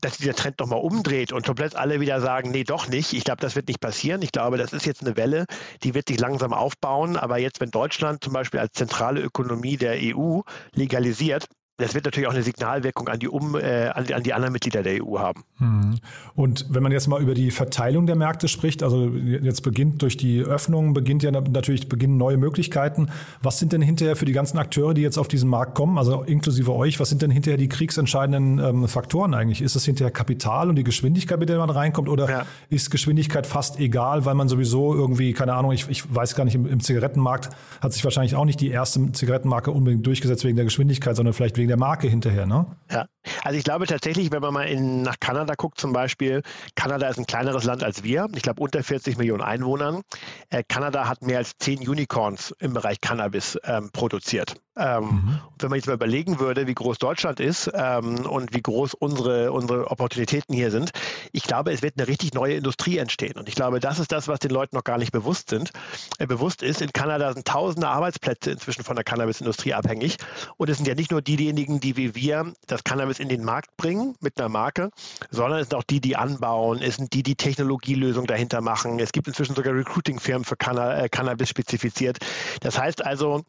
dass 0.00 0.18
dieser 0.18 0.34
Trend 0.34 0.60
nochmal 0.60 0.80
umdreht 0.80 1.32
und 1.32 1.44
komplett 1.44 1.74
alle 1.74 2.00
wieder 2.00 2.20
sagen, 2.20 2.50
nee, 2.50 2.64
doch 2.64 2.88
nicht. 2.88 3.12
Ich 3.12 3.24
glaube, 3.24 3.40
das 3.40 3.56
wird 3.56 3.68
nicht 3.68 3.80
passieren. 3.80 4.22
Ich 4.22 4.32
glaube, 4.32 4.56
das 4.56 4.72
ist 4.72 4.86
jetzt 4.86 5.04
eine 5.04 5.16
Welle, 5.16 5.46
die 5.82 5.94
wird 5.94 6.08
sich 6.08 6.20
langsam 6.20 6.52
aufbauen. 6.52 7.16
Aber 7.16 7.38
jetzt, 7.38 7.60
wenn 7.60 7.70
Deutschland 7.70 8.22
zum 8.22 8.32
Beispiel 8.32 8.60
als 8.60 8.72
zentrale 8.72 9.20
Ökonomie 9.20 9.76
der 9.76 9.96
EU 10.00 10.40
legalisiert, 10.72 11.46
das 11.78 11.94
wird 11.94 12.04
natürlich 12.06 12.26
auch 12.26 12.34
eine 12.34 12.42
Signalwirkung 12.42 13.06
an 13.06 13.20
die, 13.20 13.28
um, 13.28 13.54
äh, 13.54 13.86
an, 13.86 14.04
die, 14.04 14.12
an 14.12 14.24
die 14.24 14.34
anderen 14.34 14.52
Mitglieder 14.52 14.82
der 14.82 15.04
EU 15.04 15.20
haben. 15.20 15.44
Hm. 15.58 15.98
Und 16.34 16.66
wenn 16.70 16.82
man 16.82 16.90
jetzt 16.90 17.06
mal 17.06 17.22
über 17.22 17.34
die 17.34 17.52
Verteilung 17.52 18.06
der 18.06 18.16
Märkte 18.16 18.48
spricht, 18.48 18.82
also 18.82 19.06
jetzt 19.06 19.60
beginnt 19.62 20.02
durch 20.02 20.16
die 20.16 20.40
Öffnung, 20.40 20.92
beginnt 20.92 21.22
ja 21.22 21.30
natürlich 21.30 21.88
beginnen 21.88 22.16
neue 22.16 22.36
Möglichkeiten. 22.36 23.10
Was 23.42 23.60
sind 23.60 23.72
denn 23.72 23.80
hinterher 23.80 24.16
für 24.16 24.24
die 24.24 24.32
ganzen 24.32 24.58
Akteure, 24.58 24.92
die 24.92 25.02
jetzt 25.02 25.18
auf 25.18 25.28
diesen 25.28 25.48
Markt 25.48 25.76
kommen, 25.76 25.98
also 25.98 26.22
inklusive 26.24 26.74
euch, 26.74 26.98
was 26.98 27.10
sind 27.10 27.22
denn 27.22 27.30
hinterher 27.30 27.58
die 27.58 27.68
kriegsentscheidenden 27.68 28.58
ähm, 28.58 28.88
Faktoren 28.88 29.32
eigentlich? 29.32 29.62
Ist 29.62 29.76
es 29.76 29.84
hinterher 29.84 30.10
Kapital 30.10 30.70
und 30.70 30.74
die 30.74 30.84
Geschwindigkeit, 30.84 31.38
mit 31.38 31.48
der 31.48 31.58
man 31.58 31.70
reinkommt, 31.70 32.08
oder 32.08 32.28
ja. 32.28 32.46
ist 32.70 32.90
Geschwindigkeit 32.90 33.46
fast 33.46 33.78
egal, 33.78 34.24
weil 34.24 34.34
man 34.34 34.48
sowieso 34.48 34.96
irgendwie, 34.96 35.32
keine 35.32 35.54
Ahnung, 35.54 35.70
ich, 35.70 35.88
ich 35.88 36.12
weiß 36.12 36.34
gar 36.34 36.44
nicht, 36.44 36.56
im, 36.56 36.66
im 36.66 36.80
Zigarettenmarkt 36.80 37.50
hat 37.80 37.92
sich 37.92 38.02
wahrscheinlich 38.02 38.34
auch 38.34 38.44
nicht 38.44 38.60
die 38.60 38.70
erste 38.70 39.12
Zigarettenmarke 39.12 39.70
unbedingt 39.70 40.04
durchgesetzt 40.04 40.44
wegen 40.44 40.56
der 40.56 40.64
Geschwindigkeit, 40.64 41.14
sondern 41.14 41.34
vielleicht 41.34 41.56
wegen 41.56 41.67
wegen 41.68 41.80
der 41.80 41.86
Marke 41.86 42.08
hinterher, 42.08 42.46
ne? 42.46 42.66
Ja, 42.90 43.06
also 43.44 43.58
ich 43.58 43.64
glaube 43.64 43.86
tatsächlich, 43.86 44.32
wenn 44.32 44.40
man 44.40 44.54
mal 44.54 44.68
in, 44.68 45.02
nach 45.02 45.20
Kanada 45.20 45.54
guckt 45.54 45.78
zum 45.78 45.92
Beispiel, 45.92 46.42
Kanada 46.74 47.08
ist 47.08 47.18
ein 47.18 47.26
kleineres 47.26 47.64
Land 47.64 47.84
als 47.84 48.02
wir, 48.02 48.28
ich 48.34 48.42
glaube 48.42 48.62
unter 48.62 48.82
40 48.82 49.18
Millionen 49.18 49.42
Einwohnern. 49.42 50.02
Äh, 50.48 50.62
Kanada 50.66 51.08
hat 51.08 51.22
mehr 51.22 51.38
als 51.38 51.52
10 51.58 51.86
Unicorns 51.86 52.54
im 52.60 52.72
Bereich 52.72 53.00
Cannabis 53.00 53.58
ähm, 53.64 53.90
produziert. 53.92 54.54
Ähm, 54.78 55.04
mhm. 55.04 55.40
Wenn 55.58 55.70
man 55.70 55.78
jetzt 55.78 55.86
mal 55.86 55.94
überlegen 55.94 56.38
würde, 56.38 56.68
wie 56.68 56.74
groß 56.74 56.98
Deutschland 56.98 57.40
ist 57.40 57.68
ähm, 57.74 58.24
und 58.26 58.54
wie 58.54 58.62
groß 58.62 58.94
unsere, 58.94 59.50
unsere 59.50 59.90
Opportunitäten 59.90 60.54
hier 60.54 60.70
sind, 60.70 60.92
ich 61.32 61.42
glaube, 61.42 61.72
es 61.72 61.82
wird 61.82 61.98
eine 61.98 62.06
richtig 62.06 62.32
neue 62.32 62.54
Industrie 62.54 62.98
entstehen. 62.98 63.36
Und 63.36 63.48
ich 63.48 63.56
glaube, 63.56 63.80
das 63.80 63.98
ist 63.98 64.12
das, 64.12 64.28
was 64.28 64.38
den 64.38 64.52
Leuten 64.52 64.76
noch 64.76 64.84
gar 64.84 64.98
nicht 64.98 65.10
bewusst 65.10 65.50
sind. 65.50 65.72
Äh, 66.18 66.26
bewusst 66.26 66.62
ist, 66.62 66.80
in 66.80 66.92
Kanada 66.92 67.32
sind 67.34 67.46
tausende 67.46 67.88
Arbeitsplätze 67.88 68.52
inzwischen 68.52 68.84
von 68.84 68.94
der 68.94 69.04
Cannabisindustrie 69.04 69.74
abhängig. 69.74 70.16
Und 70.56 70.70
es 70.70 70.76
sind 70.76 70.86
ja 70.86 70.94
nicht 70.94 71.10
nur 71.10 71.22
die, 71.22 71.36
die 71.36 71.48
in 71.48 71.56
diejenigen, 71.58 71.80
die 71.80 71.96
wie 71.96 72.14
wir 72.14 72.52
das 72.66 72.84
Cannabis 72.84 73.18
in 73.18 73.28
den 73.28 73.44
Markt 73.44 73.76
bringen 73.76 74.14
mit 74.20 74.38
einer 74.38 74.48
Marke, 74.48 74.90
sondern 75.30 75.60
es 75.60 75.68
sind 75.68 75.78
auch 75.78 75.84
die, 75.84 76.00
die 76.00 76.16
anbauen, 76.16 76.80
es 76.80 76.96
sind 76.96 77.12
die, 77.12 77.22
die 77.22 77.34
Technologielösungen 77.34 78.26
dahinter 78.26 78.60
machen. 78.60 79.00
Es 79.00 79.12
gibt 79.12 79.26
inzwischen 79.26 79.54
sogar 79.54 79.74
Recruiting-Firmen 79.74 80.44
für 80.44 80.56
äh, 80.56 81.08
Cannabis 81.08 81.48
spezifiziert. 81.48 82.18
Das 82.60 82.78
heißt 82.78 83.04
also, 83.04 83.42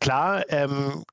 klar, 0.00 0.44
ähm, 0.48 1.04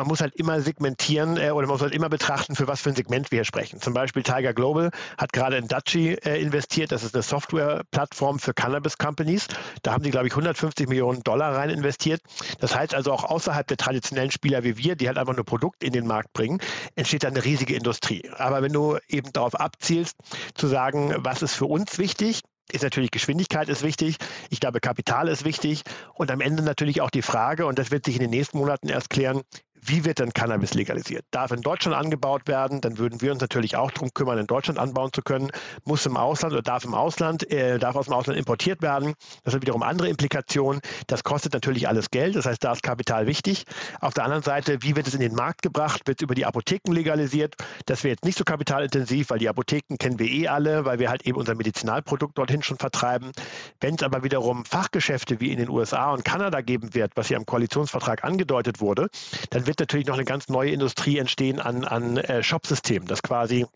man 0.00 0.08
muss 0.08 0.22
halt 0.22 0.34
immer 0.34 0.62
segmentieren 0.62 1.36
äh, 1.36 1.50
oder 1.50 1.66
man 1.66 1.74
muss 1.74 1.82
halt 1.82 1.94
immer 1.94 2.08
betrachten, 2.08 2.56
für 2.56 2.66
was 2.66 2.80
für 2.80 2.88
ein 2.88 2.96
Segment 2.96 3.30
wir 3.30 3.38
hier 3.38 3.44
sprechen. 3.44 3.80
Zum 3.80 3.92
Beispiel 3.92 4.22
Tiger 4.22 4.54
Global 4.54 4.90
hat 5.18 5.32
gerade 5.34 5.58
in 5.58 5.68
Dutchy 5.68 6.14
äh, 6.14 6.40
investiert. 6.40 6.90
Das 6.90 7.04
ist 7.04 7.14
eine 7.14 7.22
Softwareplattform 7.22 8.38
für 8.38 8.54
Cannabis 8.54 8.96
Companies. 8.96 9.46
Da 9.82 9.92
haben 9.92 10.02
sie, 10.02 10.10
glaube 10.10 10.26
ich, 10.26 10.32
150 10.32 10.88
Millionen 10.88 11.22
Dollar 11.22 11.54
rein 11.54 11.68
investiert. 11.68 12.22
Das 12.60 12.74
heißt 12.74 12.94
also 12.94 13.12
auch 13.12 13.24
außerhalb 13.24 13.66
der 13.66 13.76
traditionellen 13.76 14.30
Spieler 14.30 14.64
wie 14.64 14.78
wir, 14.78 14.96
die 14.96 15.06
halt 15.06 15.18
einfach 15.18 15.36
nur 15.36 15.44
Produkt 15.44 15.84
in 15.84 15.92
den 15.92 16.06
Markt 16.06 16.32
bringen, 16.32 16.60
entsteht 16.96 17.24
da 17.24 17.28
eine 17.28 17.44
riesige 17.44 17.74
Industrie. 17.74 18.30
Aber 18.38 18.62
wenn 18.62 18.72
du 18.72 18.96
eben 19.08 19.32
darauf 19.34 19.54
abzielst, 19.54 20.16
zu 20.54 20.66
sagen, 20.66 21.14
was 21.18 21.42
ist 21.42 21.54
für 21.54 21.66
uns 21.66 21.98
wichtig, 21.98 22.40
ist 22.72 22.82
natürlich 22.82 23.10
Geschwindigkeit 23.10 23.68
ist 23.68 23.82
wichtig. 23.82 24.16
Ich 24.48 24.60
glaube, 24.60 24.80
Kapital 24.80 25.28
ist 25.28 25.44
wichtig. 25.44 25.82
Und 26.14 26.30
am 26.30 26.40
Ende 26.40 26.62
natürlich 26.62 27.00
auch 27.00 27.10
die 27.10 27.22
Frage, 27.22 27.66
und 27.66 27.78
das 27.78 27.90
wird 27.90 28.04
sich 28.04 28.16
in 28.16 28.20
den 28.20 28.30
nächsten 28.30 28.58
Monaten 28.58 28.88
erst 28.88 29.10
klären, 29.10 29.42
wie 29.82 30.04
wird 30.04 30.18
denn 30.18 30.32
Cannabis 30.32 30.74
legalisiert? 30.74 31.24
Darf 31.30 31.50
in 31.52 31.62
Deutschland 31.62 31.96
angebaut 31.96 32.46
werden? 32.46 32.80
Dann 32.80 32.98
würden 32.98 33.20
wir 33.20 33.32
uns 33.32 33.40
natürlich 33.40 33.76
auch 33.76 33.90
darum 33.90 34.12
kümmern, 34.12 34.38
in 34.38 34.46
Deutschland 34.46 34.78
anbauen 34.78 35.10
zu 35.12 35.22
können. 35.22 35.50
Muss 35.84 36.06
im 36.06 36.16
Ausland 36.16 36.52
oder 36.52 36.62
darf 36.62 36.84
im 36.84 36.94
Ausland, 36.94 37.50
äh, 37.50 37.78
darf 37.78 37.96
aus 37.96 38.06
dem 38.06 38.14
Ausland 38.14 38.38
importiert 38.38 38.82
werden? 38.82 39.14
Das 39.44 39.54
hat 39.54 39.62
wiederum 39.62 39.82
andere 39.82 40.08
Implikationen. 40.08 40.80
Das 41.06 41.24
kostet 41.24 41.54
natürlich 41.54 41.88
alles 41.88 42.10
Geld. 42.10 42.36
Das 42.36 42.46
heißt, 42.46 42.62
da 42.62 42.72
ist 42.72 42.82
Kapital 42.82 43.26
wichtig. 43.26 43.64
Auf 44.00 44.14
der 44.14 44.24
anderen 44.24 44.42
Seite, 44.42 44.82
wie 44.82 44.96
wird 44.96 45.06
es 45.06 45.14
in 45.14 45.20
den 45.20 45.34
Markt 45.34 45.62
gebracht? 45.62 46.02
Wird 46.06 46.20
es 46.20 46.24
über 46.24 46.34
die 46.34 46.44
Apotheken 46.44 46.92
legalisiert? 46.92 47.56
Das 47.86 48.04
wäre 48.04 48.12
jetzt 48.12 48.24
nicht 48.24 48.36
so 48.36 48.44
kapitalintensiv, 48.44 49.30
weil 49.30 49.38
die 49.38 49.48
Apotheken 49.48 49.96
kennen 49.98 50.18
wir 50.18 50.26
eh 50.26 50.48
alle, 50.48 50.84
weil 50.84 50.98
wir 50.98 51.08
halt 51.08 51.26
eben 51.26 51.38
unser 51.38 51.54
Medizinalprodukt 51.54 52.36
dorthin 52.36 52.62
schon 52.62 52.78
vertreiben. 52.78 53.32
Wenn 53.80 53.94
es 53.94 54.02
aber 54.02 54.22
wiederum 54.22 54.64
Fachgeschäfte 54.64 55.40
wie 55.40 55.52
in 55.52 55.58
den 55.58 55.68
USA 55.68 56.12
und 56.12 56.24
Kanada 56.24 56.60
geben 56.60 56.94
wird, 56.94 57.12
was 57.16 57.28
hier 57.28 57.36
im 57.36 57.46
Koalitionsvertrag 57.46 58.24
angedeutet 58.24 58.80
wurde, 58.80 59.08
dann 59.50 59.66
wird 59.70 59.78
natürlich 59.78 60.06
noch 60.08 60.14
eine 60.14 60.24
ganz 60.24 60.48
neue 60.48 60.72
Industrie 60.72 61.18
entstehen 61.18 61.60
an, 61.60 61.84
an 61.84 62.16
äh, 62.16 62.42
Shopsystemen, 62.42 63.06
das 63.06 63.22
quasi 63.22 63.66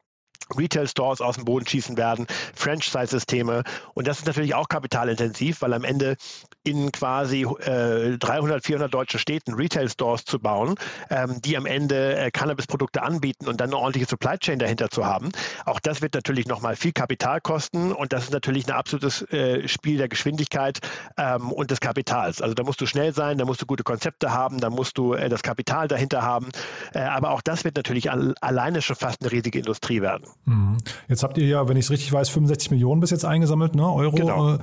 Retail-Stores 0.57 1.21
aus 1.21 1.37
dem 1.37 1.45
Boden 1.45 1.67
schießen 1.67 1.97
werden, 1.97 2.27
Franchise-Systeme. 2.55 3.65
Und 3.95 4.07
das 4.07 4.19
ist 4.19 4.27
natürlich 4.27 4.55
auch 4.55 4.69
kapitalintensiv, 4.69 5.63
weil 5.63 5.73
am 5.73 5.85
Ende 5.85 6.17
in 6.65 6.93
quasi 6.93 7.43
äh, 7.43 8.17
300, 8.19 8.65
400 8.65 8.93
deutschen 8.93 9.21
Städten 9.21 9.55
Retail-Stores 9.55 10.25
zu 10.25 10.39
bauen, 10.39 10.77
ähm, 11.11 11.41
die 11.43 11.57
am 11.57 11.67
Ende 11.67 12.17
äh, 12.17 12.31
Cannabis-Produkte 12.31 13.03
anbieten 13.03 13.49
und 13.49 13.61
dann 13.61 13.71
eine 13.71 13.79
ordentliche 13.79 14.07
Supply 14.09 14.39
Chain 14.39 14.59
dahinter 14.59 14.91
zu 14.91 15.05
haben. 15.05 15.31
Auch 15.67 15.81
das 15.81 16.01
wird 16.01 16.15
natürlich 16.15 16.47
nochmal 16.47 16.77
viel 16.77 16.93
Kapital 16.93 17.41
kosten 17.41 17.93
und 17.93 18.13
das 18.13 18.25
ist 18.25 18.33
natürlich 18.33 18.67
ein 18.67 18.73
absolutes 18.73 19.23
äh, 19.31 19.69
Spiel 19.69 19.99
der 19.99 20.09
Geschwindigkeit 20.09 20.79
ähm, 21.19 21.53
und 21.53 21.71
des 21.71 21.81
Kapitals. 21.81 22.41
Also 22.41 22.55
da 22.55 22.63
musst 22.63 22.81
du 22.81 22.87
schnell 22.87 23.13
sein, 23.13 23.39
da 23.39 23.45
musst 23.45 23.61
du 23.61 23.67
gute 23.67 23.85
Konzepte 23.85 24.33
haben, 24.33 24.59
da 24.59 24.71
musst 24.71 24.97
du 24.97 25.13
äh, 25.13 25.29
das 25.29 25.43
Kapital 25.43 25.89
dahinter 25.89 26.23
haben. 26.23 26.49
Äh, 26.95 27.01
aber 27.01 27.31
auch 27.31 27.43
das 27.43 27.65
wird 27.65 27.77
natürlich 27.77 28.11
al 28.11 28.35
alleine 28.41 28.81
schon 28.81 28.97
fast 28.97 29.21
eine 29.21 29.31
riesige 29.31 29.59
Industrie 29.59 30.01
werden. 30.01 30.24
Mhm. 30.45 30.79
Jetzt 31.09 31.23
habt 31.23 31.39
ihr 31.39 31.47
ja, 31.47 31.69
wenn 31.69 31.77
ich 31.77 31.87
es 31.87 31.91
richtig 31.91 32.13
weiß, 32.13 32.29
65 32.29 32.71
Millionen 32.71 33.01
bis 33.01 33.11
jetzt 33.11 33.25
eingesammelt, 33.25 33.75
ne? 33.75 33.91
Euro. 33.91 34.17
Genau. 34.17 34.55
Äh, 34.55 34.59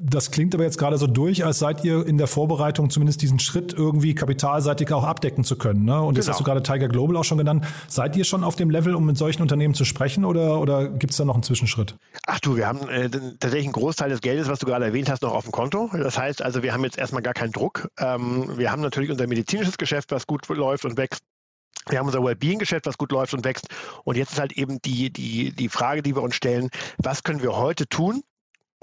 das 0.00 0.32
klingt 0.32 0.54
aber 0.54 0.64
jetzt 0.64 0.76
gerade 0.76 0.98
so 0.98 1.06
durch, 1.06 1.44
als 1.44 1.60
seid 1.60 1.84
ihr 1.84 2.04
in 2.04 2.18
der 2.18 2.26
Vorbereitung, 2.26 2.90
zumindest 2.90 3.22
diesen 3.22 3.38
Schritt 3.38 3.72
irgendwie 3.72 4.14
kapitalseitig 4.14 4.92
auch 4.92 5.04
abdecken 5.04 5.44
zu 5.44 5.56
können. 5.56 5.84
Ne? 5.84 6.00
Und 6.00 6.16
jetzt 6.16 6.24
genau. 6.24 6.32
hast 6.32 6.40
du 6.40 6.44
gerade 6.44 6.62
Tiger 6.64 6.88
Global 6.88 7.16
auch 7.16 7.24
schon 7.24 7.38
genannt. 7.38 7.64
Seid 7.86 8.16
ihr 8.16 8.24
schon 8.24 8.42
auf 8.42 8.56
dem 8.56 8.70
Level, 8.70 8.96
um 8.96 9.06
mit 9.06 9.16
solchen 9.16 9.42
Unternehmen 9.42 9.74
zu 9.74 9.84
sprechen 9.84 10.24
oder, 10.24 10.60
oder 10.60 10.88
gibt 10.88 11.12
es 11.12 11.18
da 11.18 11.24
noch 11.24 11.34
einen 11.34 11.44
Zwischenschritt? 11.44 11.94
Ach 12.26 12.40
du, 12.40 12.56
wir 12.56 12.66
haben 12.66 12.88
äh, 12.88 13.08
tatsächlich 13.08 13.66
einen 13.66 13.72
Großteil 13.72 14.10
des 14.10 14.20
Geldes, 14.20 14.48
was 14.48 14.58
du 14.58 14.66
gerade 14.66 14.84
erwähnt 14.84 15.08
hast, 15.08 15.22
noch 15.22 15.32
auf 15.32 15.44
dem 15.44 15.52
Konto. 15.52 15.88
Das 15.92 16.18
heißt 16.18 16.42
also, 16.42 16.64
wir 16.64 16.72
haben 16.72 16.82
jetzt 16.82 16.98
erstmal 16.98 17.22
gar 17.22 17.34
keinen 17.34 17.52
Druck. 17.52 17.88
Ähm, 17.98 18.50
wir 18.56 18.72
haben 18.72 18.82
natürlich 18.82 19.10
unser 19.10 19.28
medizinisches 19.28 19.78
Geschäft, 19.78 20.10
was 20.10 20.26
gut 20.26 20.48
läuft 20.48 20.84
und 20.84 20.96
wächst. 20.96 21.20
Wir 21.88 21.98
haben 21.98 22.06
unser 22.06 22.24
Wellbeing-Geschäft, 22.24 22.86
was 22.86 22.98
gut 22.98 23.12
läuft 23.12 23.34
und 23.34 23.44
wächst. 23.44 23.68
Und 24.04 24.16
jetzt 24.16 24.32
ist 24.32 24.40
halt 24.40 24.52
eben 24.52 24.80
die, 24.82 25.10
die, 25.10 25.52
die 25.52 25.68
Frage, 25.68 26.02
die 26.02 26.14
wir 26.14 26.22
uns 26.22 26.34
stellen, 26.34 26.70
was 26.98 27.22
können 27.22 27.42
wir 27.42 27.56
heute 27.56 27.86
tun, 27.86 28.22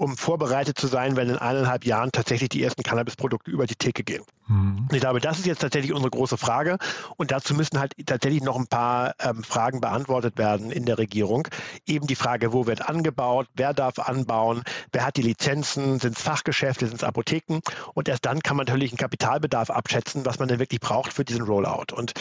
um 0.02 0.16
vorbereitet 0.16 0.78
zu 0.78 0.88
sein, 0.88 1.14
wenn 1.14 1.28
in 1.28 1.36
eineinhalb 1.36 1.84
Jahren 1.84 2.10
tatsächlich 2.10 2.48
die 2.48 2.62
ersten 2.62 2.82
Cannabis-Produkte 2.82 3.50
über 3.50 3.66
die 3.66 3.76
Theke 3.76 4.02
gehen. 4.02 4.24
Mhm. 4.48 4.88
Ich 4.90 5.00
glaube, 5.00 5.20
das 5.20 5.38
ist 5.38 5.46
jetzt 5.46 5.60
tatsächlich 5.60 5.92
unsere 5.92 6.10
große 6.10 6.36
Frage. 6.36 6.78
Und 7.16 7.30
dazu 7.30 7.54
müssen 7.54 7.78
halt 7.78 7.94
tatsächlich 8.06 8.42
noch 8.42 8.56
ein 8.56 8.66
paar 8.66 9.14
ähm, 9.20 9.44
Fragen 9.44 9.80
beantwortet 9.80 10.38
werden 10.38 10.72
in 10.72 10.86
der 10.86 10.98
Regierung. 10.98 11.46
Eben 11.86 12.08
die 12.08 12.16
Frage, 12.16 12.52
wo 12.52 12.66
wird 12.66 12.88
angebaut, 12.88 13.46
wer 13.54 13.74
darf 13.74 14.00
anbauen, 14.00 14.64
wer 14.90 15.06
hat 15.06 15.16
die 15.16 15.22
Lizenzen, 15.22 16.00
sind 16.00 16.16
es 16.16 16.22
Fachgeschäfte, 16.22 16.86
sind 16.86 16.96
es 16.96 17.04
Apotheken? 17.04 17.60
Und 17.94 18.08
erst 18.08 18.26
dann 18.26 18.40
kann 18.40 18.56
man 18.56 18.66
natürlich 18.66 18.90
einen 18.90 18.98
Kapitalbedarf 18.98 19.70
abschätzen, 19.70 20.26
was 20.26 20.40
man 20.40 20.48
denn 20.48 20.58
wirklich 20.58 20.80
braucht 20.80 21.12
für 21.12 21.24
diesen 21.24 21.42
Rollout. 21.42 21.94
Und 21.94 22.12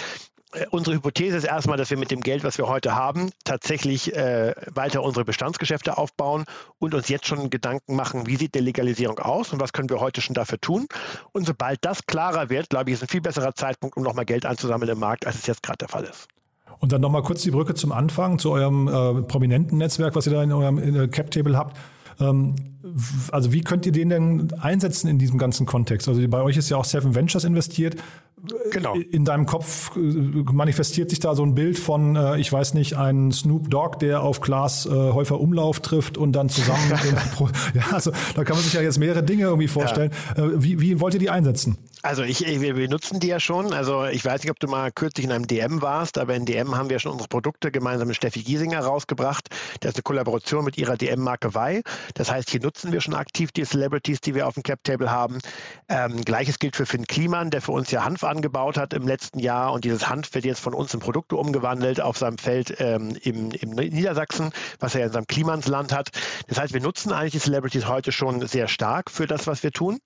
unsere 0.72 0.96
Hypothese 0.96 1.38
ist 1.38 1.44
erstmal, 1.46 1.78
dass 1.78 1.90
wir 1.90 1.98
mit 1.98 2.12
dem 2.12 2.22
Geld, 2.22 2.44
was 2.44 2.58
wir 2.58 2.68
heute 2.68 2.96
haben, 2.96 3.30
tatsächlich 3.44 4.16
äh, 4.16 4.54
weiter 4.74 5.04
unsere 5.04 5.26
Bestandsgeschäfte 5.26 5.98
aufbauen 5.98 6.46
und 6.80 6.94
uns 6.94 7.10
jetzt 7.10 7.28
schon 7.28 7.50
Gedanken 7.50 7.96
machen, 7.96 8.28
wie 8.28 8.36
sieht 8.36 8.56
die 8.56 8.60
Legalisierung 8.60 9.20
aus 9.20 9.54
und 9.54 9.60
was 9.60 9.74
können 9.74 9.90
wir 9.90 10.00
heute 10.00 10.22
schon 10.22 10.34
dafür 10.34 10.60
tun. 10.60 10.88
Und 11.32 11.46
sobald 11.46 11.80
das 11.86 12.06
klarer 12.06 12.50
wird, 12.50 12.70
glaube 12.70 12.90
ich, 12.90 12.96
ist 12.96 13.04
ein 13.04 13.08
viel 13.08 13.22
besserer 13.22 13.56
Zeitpunkt, 13.56 13.98
um 13.98 14.04
nochmal 14.04 14.26
Geld 14.26 14.46
einzusammeln 14.46 14.92
im 14.92 15.00
Markt, 15.00 15.26
als 15.26 15.36
es 15.36 15.48
jetzt 15.48 15.64
gerade 15.64 15.78
der 15.78 15.90
Fall 15.90 16.04
ist. 16.04 16.28
Und 16.80 16.92
dann 16.92 17.02
nochmal 17.02 17.22
kurz 17.22 17.44
die 17.44 17.52
Brücke 17.52 17.76
zum 17.76 17.92
Anfang, 17.92 18.40
zu 18.40 18.52
eurem 18.52 18.88
äh, 18.88 19.22
prominenten 19.24 19.78
Netzwerk, 19.78 20.16
was 20.16 20.26
ihr 20.26 20.34
da 20.34 20.44
in 20.44 20.52
eurem 20.52 20.78
in 20.78 21.12
Cap-Table 21.12 21.58
habt. 21.58 21.78
Ähm, 22.20 22.56
also 23.32 23.54
wie 23.54 23.62
könnt 23.62 23.86
ihr 23.86 23.92
den 23.92 24.10
denn 24.10 24.54
einsetzen 24.60 25.08
in 25.08 25.20
diesem 25.20 25.38
ganzen 25.38 25.66
Kontext? 25.66 26.08
Also 26.08 26.28
bei 26.28 26.42
euch 26.42 26.58
ist 26.58 26.70
ja 26.70 26.78
auch 26.78 26.86
Seven 26.86 27.16
Ventures 27.16 27.44
investiert. 27.44 27.96
Genau. 28.71 28.95
In 28.95 29.25
deinem 29.25 29.45
Kopf 29.45 29.95
äh, 29.95 29.99
manifestiert 29.99 31.10
sich 31.10 31.19
da 31.19 31.36
so 31.36 31.43
ein 31.43 31.54
Bild 31.54 31.77
von, 31.77 32.15
äh, 32.15 32.38
ich 32.38 32.51
weiß 32.51 32.73
nicht, 32.73 32.97
ein 32.97 33.32
Snoop 33.32 33.69
Dogg, 33.69 33.99
der 33.99 34.23
auf 34.23 34.41
Klaas 34.41 34.86
äh, 34.86 34.89
Häufer 34.89 35.39
Umlauf 35.39 35.80
trifft 35.80 36.17
und 36.17 36.34
dann 36.34 36.49
zusammen. 36.49 36.82
ja, 37.73 37.84
also 37.91 38.12
da 38.36 38.43
kann 38.43 38.56
man 38.56 38.63
sich 38.63 38.73
ja 38.73 38.82
jetzt 38.82 38.97
mehrere 38.97 39.23
Dinge 39.23 39.43
irgendwie 39.43 39.67
vorstellen. 39.67 40.12
Ja. 40.38 40.63
Wie, 40.63 40.80
wie 40.80 40.99
wollt 40.99 41.13
ihr 41.13 41.19
die 41.19 41.30
einsetzen? 41.30 41.77
Also 42.04 42.24
ich, 42.24 42.40
wir 42.40 42.74
benutzen 42.74 43.20
die 43.20 43.28
ja 43.28 43.40
schon. 43.40 43.74
Also 43.74 44.06
ich 44.06 44.26
weiß 44.26 44.42
nicht, 44.42 44.50
ob 44.50 44.60
du 44.60 44.68
mal 44.68 44.92
kürzlich 44.92 45.26
in 45.26 45.32
einem 45.32 45.46
DM 45.46 45.82
warst, 45.84 46.18
aber 46.18 46.34
in 46.34 46.46
DM 46.46 46.76
haben 46.76 46.90
wir 46.90 46.98
schon 46.98 47.12
unsere 47.12 47.28
Produkte 47.28 47.72
gemeinsam 47.72 48.08
mit 48.08 48.18
Steffi 48.18 48.42
Giesinger 48.42 48.80
rausgebracht. 48.80 49.50
Das 49.82 49.92
ist 49.92 49.98
eine 49.98 50.04
Kollaboration 50.04 50.66
mit 50.66 50.80
ihrer 50.80 50.98
DM-Marke 50.98 51.54
Wei. 51.54 51.82
Das 52.16 52.32
heißt, 52.32 52.50
hier 52.50 52.62
nutzen 52.62 52.92
wir 52.92 53.02
schon 53.02 53.14
aktiv 53.14 53.52
die 53.52 53.66
Celebrities, 53.66 54.20
die 54.20 54.34
wir 54.34 54.48
auf 54.48 54.56
dem 54.56 54.64
Cap-Table 54.64 55.12
haben. 55.12 55.40
Ähm, 55.90 56.22
Gleiches 56.26 56.58
gilt 56.58 56.76
für 56.76 56.88
Finn 56.88 57.06
Kliman, 57.06 57.52
der 57.52 57.62
für 57.62 57.72
uns 57.72 57.92
ja 57.92 58.04
Hanf 58.04 58.24
angebaut 58.24 58.78
hat 58.78 58.94
im 58.94 59.08
letzten 59.08 59.38
Jahr 59.38 59.72
und 59.72 59.86
dieses 59.86 60.10
Hanf 60.10 60.34
wird 60.34 60.46
jetzt 60.46 60.60
von 60.60 60.74
uns 60.74 60.94
in 60.96 61.00
Produkte 61.00 61.36
umgewandelt 61.36 62.02
auf 62.02 62.18
seinem 62.18 62.40
Feld 62.40 62.76
ähm, 62.80 63.16
im, 63.22 63.52
im 63.52 63.70
Niedersachsen, 63.70 64.52
was 64.80 64.96
er 64.96 65.06
in 65.06 65.12
seinem 65.12 65.28
Klimansland 65.28 65.94
hat. 65.94 66.10
Das 66.48 66.60
heißt, 66.60 66.74
wir 66.74 66.82
nutzen 66.82 67.12
eigentlich 67.12 67.34
die 67.34 67.40
Celebrities 67.40 67.88
heute 67.88 68.12
schon 68.12 68.48
sehr 68.48 68.68
stark 68.68 69.12
für 69.12 69.28
das, 69.28 69.46
was 69.46 69.62
wir 69.62 69.72
tun. 69.72 70.00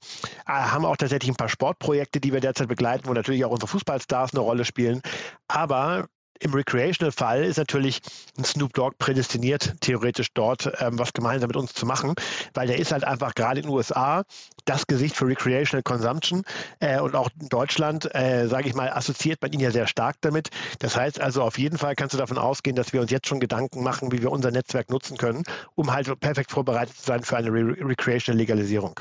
Äh, 0.46 0.52
haben 0.52 0.84
auch 0.84 0.98
tatsächlich 0.98 1.32
ein 1.32 1.36
paar 1.36 1.50
Sportprojekte 1.50 1.85
Projekte, 1.86 2.19
die 2.19 2.34
wir 2.34 2.39
derzeit 2.39 2.67
begleiten, 2.67 3.08
wo 3.08 3.13
natürlich 3.13 3.45
auch 3.45 3.52
unsere 3.52 3.67
Fußballstars 3.67 4.34
eine 4.34 4.41
Rolle 4.41 4.65
spielen. 4.65 5.02
Aber 5.48 6.08
im 6.39 6.52
Recreational-Fall 6.52 7.43
ist 7.43 7.58
natürlich 7.58 8.02
ein 8.39 8.43
Snoop 8.43 8.74
Dogg 8.74 8.95
prädestiniert, 8.98 9.76
theoretisch 9.82 10.30
dort 10.34 10.71
ähm, 10.80 10.98
was 10.98 11.13
gemeinsam 11.13 11.48
mit 11.48 11.56
uns 11.56 11.76
zu 11.76 11.86
machen, 11.86 12.15
weil 12.56 12.65
der 12.65 12.80
ist 12.80 12.91
halt 12.91 13.04
einfach 13.04 13.36
gerade 13.36 13.60
in 13.60 13.67
den 13.67 13.71
USA 13.71 14.24
das 14.65 14.88
Gesicht 14.88 15.15
für 15.15 15.28
Recreational 15.28 15.84
Consumption 15.84 16.41
äh, 16.80 17.00
und 17.00 17.15
auch 17.15 17.30
in 17.39 17.50
Deutschland, 17.50 18.13
äh, 18.15 18.48
sage 18.48 18.67
ich 18.67 18.74
mal, 18.74 18.89
assoziiert 18.89 19.43
man 19.43 19.54
ihn 19.54 19.60
ja 19.60 19.69
sehr 19.69 19.86
stark 19.86 20.15
damit. 20.21 20.50
Das 20.80 20.98
heißt 20.98 21.21
also, 21.21 21.43
auf 21.43 21.60
jeden 21.60 21.78
Fall 21.78 21.95
kannst 21.95 22.15
du 22.15 22.17
davon 22.17 22.39
ausgehen, 22.39 22.76
dass 22.76 22.93
wir 22.93 23.02
uns 23.02 23.12
jetzt 23.12 23.28
schon 23.28 23.39
Gedanken 23.39 23.84
machen, 23.84 24.12
wie 24.12 24.24
wir 24.24 24.32
unser 24.32 24.50
Netzwerk 24.50 24.89
nutzen 24.89 25.17
können, 25.17 25.43
um 25.76 25.93
halt 25.93 26.19
perfekt 26.19 26.50
vorbereitet 26.50 26.98
zu 26.98 27.06
sein 27.06 27.21
für 27.21 27.38
eine 27.38 27.52
Re 27.52 27.76
Recreational 27.80 28.39
Legalisierung. 28.39 29.00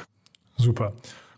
Super. 0.58 0.92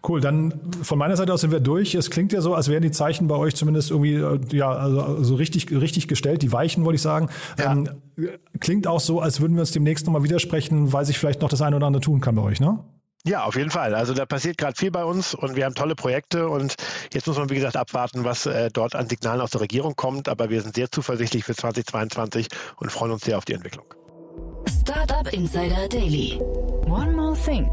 Cool, 0.09 0.21
dann 0.21 0.61
von 0.83 0.99
meiner 0.99 1.17
Seite 1.17 1.33
aus 1.33 1.41
sind 1.41 1.51
wir 1.51 1.61
durch. 1.61 1.95
Es 1.95 2.11
klingt 2.11 2.33
ja 2.33 2.41
so, 2.41 2.55
als 2.55 2.69
wären 2.69 2.83
die 2.83 2.93
Zeichen 2.93 3.27
bei 3.27 3.35
euch 3.35 3.57
zumindest 3.57 3.91
irgendwie 3.91 4.15
äh, 4.15 4.39
ja 4.53 4.71
also, 4.71 5.23
so 5.23 5.35
richtig 5.35 5.71
richtig 5.71 6.07
gestellt, 6.07 6.43
die 6.43 6.53
Weichen 6.53 6.85
wollte 6.85 6.97
ich 6.97 7.03
sagen. 7.03 7.29
Ja. 7.59 7.73
Ähm, 7.73 7.91
klingt 8.61 8.87
auch 8.87 9.01
so, 9.01 9.21
als 9.21 9.41
würden 9.41 9.55
wir 9.55 9.61
uns 9.61 9.73
demnächst 9.73 10.07
nochmal 10.07 10.23
widersprechen, 10.23 10.93
weil 10.93 11.05
sich 11.05 11.19
vielleicht 11.19 11.43
noch 11.43 11.49
das 11.49 11.61
eine 11.61 11.77
oder 11.77 11.87
andere 11.87 12.01
tun 12.03 12.21
kann 12.21 12.37
bei 12.37 12.43
euch, 12.43 12.61
ne? 12.61 12.79
Ja, 13.27 13.45
auf 13.45 13.57
jeden 13.57 13.71
Fall. 13.71 13.97
Also 13.97 14.15
da 14.15 14.25
passiert 14.25 14.57
gerade 14.57 14.77
viel 14.77 14.93
bei 14.93 15.05
uns 15.05 15.35
und 15.35 15.57
wir 15.57 15.65
haben 15.65 15.75
tolle 15.75 15.97
Projekte 15.97 16.49
und 16.49 16.77
jetzt 17.13 17.27
muss 17.27 17.37
man, 17.37 17.51
wie 17.51 17.57
gesagt, 17.57 17.77
abwarten, 17.77 18.23
was 18.23 18.47
äh, 18.47 18.71
dort 18.73 18.95
an 18.95 19.09
Signalen 19.09 19.41
aus 19.41 19.51
der 19.51 19.63
Regierung 19.63 19.97
kommt. 19.97 20.29
Aber 20.29 20.49
wir 20.49 20.63
sind 20.63 20.77
sehr 20.77 20.93
zuversichtlich 20.93 21.43
für 21.43 21.57
2022 21.57 22.47
und 22.77 22.93
freuen 22.93 23.11
uns 23.11 23.25
sehr 23.25 23.37
auf 23.37 23.45
die 23.45 23.55
Entwicklung. 23.55 23.87
Startup 24.83 25.33
Insider 25.33 25.89
Daily. 25.89 26.39
One 26.87 27.11
more 27.17 27.37
thing. 27.37 27.69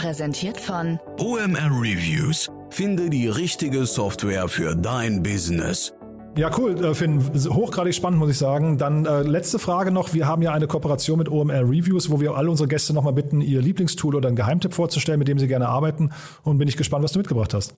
Präsentiert 0.00 0.58
von 0.58 0.98
OMR 1.18 1.70
Reviews. 1.70 2.50
Finde 2.70 3.10
die 3.10 3.28
richtige 3.28 3.84
Software 3.84 4.48
für 4.48 4.74
dein 4.74 5.22
Business. 5.22 5.92
Ja, 6.36 6.48
cool, 6.56 6.84
äh, 6.84 6.94
Finn. 6.94 7.20
Hochgradig 7.48 7.94
spannend, 7.94 8.20
muss 8.20 8.30
ich 8.30 8.38
sagen. 8.38 8.78
Dann 8.78 9.04
äh, 9.04 9.22
letzte 9.22 9.58
Frage 9.58 9.90
noch. 9.90 10.14
Wir 10.14 10.28
haben 10.28 10.42
ja 10.42 10.52
eine 10.52 10.68
Kooperation 10.68 11.18
mit 11.18 11.28
OMR 11.28 11.62
Reviews, 11.62 12.08
wo 12.08 12.20
wir 12.20 12.36
alle 12.36 12.50
unsere 12.50 12.68
Gäste 12.68 12.92
nochmal 12.92 13.12
bitten, 13.12 13.40
ihr 13.40 13.60
Lieblingstool 13.60 14.14
oder 14.14 14.28
einen 14.28 14.36
Geheimtipp 14.36 14.72
vorzustellen, 14.72 15.18
mit 15.18 15.26
dem 15.26 15.40
sie 15.40 15.48
gerne 15.48 15.68
arbeiten. 15.68 16.12
Und 16.44 16.58
bin 16.58 16.68
ich 16.68 16.76
gespannt, 16.76 17.02
was 17.02 17.12
du 17.12 17.18
mitgebracht 17.18 17.52
hast. 17.52 17.74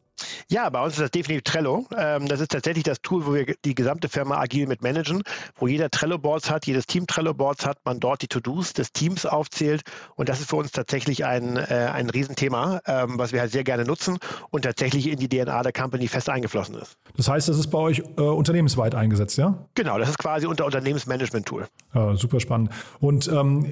Ja, 0.49 0.69
bei 0.69 0.83
uns 0.83 0.95
ist 0.95 1.01
das 1.01 1.11
definitiv 1.11 1.45
Trello. 1.45 1.87
Ähm, 1.97 2.29
das 2.29 2.41
ist 2.41 2.53
tatsächlich 2.53 2.85
das 2.85 3.01
Tool, 3.01 3.27
wo 3.27 3.35
wir 3.35 3.55
die 3.65 3.75
gesamte 3.75 4.11
Firma 4.11 4.39
agil 4.39 4.67
mit 4.67 4.83
managen, 4.83 5.23
wo 5.57 5.67
jeder 5.67 5.91
Trello-Boards 5.91 6.51
hat, 6.51 6.67
jedes 6.67 6.87
Team 6.87 7.07
Trello-Boards 7.07 7.67
hat, 7.67 7.79
man 7.85 8.01
dort 8.01 8.21
die 8.23 8.29
To-Dos 8.29 8.75
des 8.75 8.93
Teams 8.93 9.25
aufzählt. 9.25 9.83
Und 10.15 10.29
das 10.29 10.41
ist 10.41 10.51
für 10.51 10.57
uns 10.57 10.73
tatsächlich 10.73 11.25
ein, 11.25 11.57
äh, 11.57 11.91
ein 11.93 12.11
Riesenthema, 12.11 12.81
ähm, 12.87 13.19
was 13.19 13.33
wir 13.33 13.41
halt 13.41 13.51
sehr 13.51 13.65
gerne 13.65 13.85
nutzen 13.85 14.19
und 14.51 14.63
tatsächlich 14.63 15.11
in 15.11 15.19
die 15.19 15.29
DNA 15.29 15.63
der 15.63 15.73
Company 15.73 16.07
fest 16.07 16.29
eingeflossen 16.29 16.75
ist. 16.77 16.97
Das 17.17 17.29
heißt, 17.29 17.49
das 17.49 17.59
ist 17.59 17.69
bei 17.69 17.79
euch 17.79 18.03
äh, 18.19 18.23
unternehmensweit 18.43 18.95
eingesetzt, 18.95 19.39
ja? 19.39 19.67
Genau, 19.75 19.99
das 19.99 20.11
ist 20.11 20.19
quasi 20.19 20.47
unser 20.47 20.67
Unternehmensmanagement-Tool. 20.67 21.67
Ja, 21.95 22.17
super 22.17 22.41
spannend. 22.41 22.71
Und 23.01 23.29
ähm, 23.29 23.67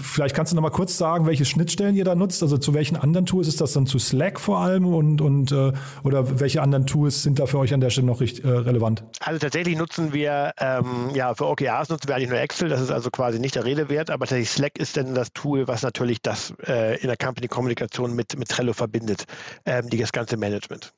vielleicht 0.00 0.34
kannst 0.34 0.52
du 0.52 0.56
noch 0.56 0.62
mal 0.62 0.70
kurz 0.70 0.96
sagen, 0.96 1.26
welche 1.26 1.44
Schnittstellen 1.44 1.96
ihr 1.96 2.04
da 2.04 2.14
nutzt. 2.14 2.42
Also 2.42 2.58
zu 2.58 2.74
welchen 2.74 2.96
anderen 2.96 3.26
Tools 3.26 3.48
ist 3.48 3.60
das 3.60 3.72
dann 3.72 3.86
zu 3.86 3.98
Slack 3.98 4.38
vor 4.38 4.58
allem 4.58 4.86
und, 4.86 5.20
und 5.20 5.52
äh, 5.52 5.72
oder 6.02 6.40
welche 6.40 6.62
anderen 6.62 6.86
Tools 6.86 7.22
sind 7.22 7.38
da 7.38 7.46
für 7.46 7.58
euch 7.58 7.74
an 7.74 7.80
der 7.80 7.90
Stelle 7.90 8.06
noch 8.06 8.20
recht, 8.20 8.44
äh, 8.44 8.48
relevant? 8.48 9.04
Also 9.20 9.38
tatsächlich 9.38 9.76
nutzen 9.76 10.12
wir 10.12 10.52
ähm, 10.58 11.10
ja 11.14 11.34
für 11.34 11.46
OKRs 11.46 11.88
nutzen 11.88 12.08
wir 12.08 12.16
eigentlich 12.16 12.30
nur 12.30 12.38
Excel. 12.38 12.68
Das 12.68 12.80
ist 12.80 12.90
also 12.90 13.10
quasi 13.10 13.38
nicht 13.38 13.54
der 13.54 13.64
Rede 13.64 13.88
wert. 13.88 14.10
Aber 14.10 14.26
tatsächlich 14.26 14.50
Slack 14.50 14.78
ist 14.78 14.96
dann 14.96 15.14
das 15.14 15.32
Tool, 15.32 15.66
was 15.66 15.82
natürlich 15.82 16.22
das 16.22 16.54
äh, 16.66 17.00
in 17.00 17.08
der 17.08 17.16
Company-Kommunikation 17.16 18.14
mit 18.14 18.38
mit 18.38 18.48
Trello 18.48 18.72
verbindet, 18.72 19.24
ähm, 19.66 19.88
das 19.90 20.12
ganze 20.12 20.36
Management. 20.36 20.92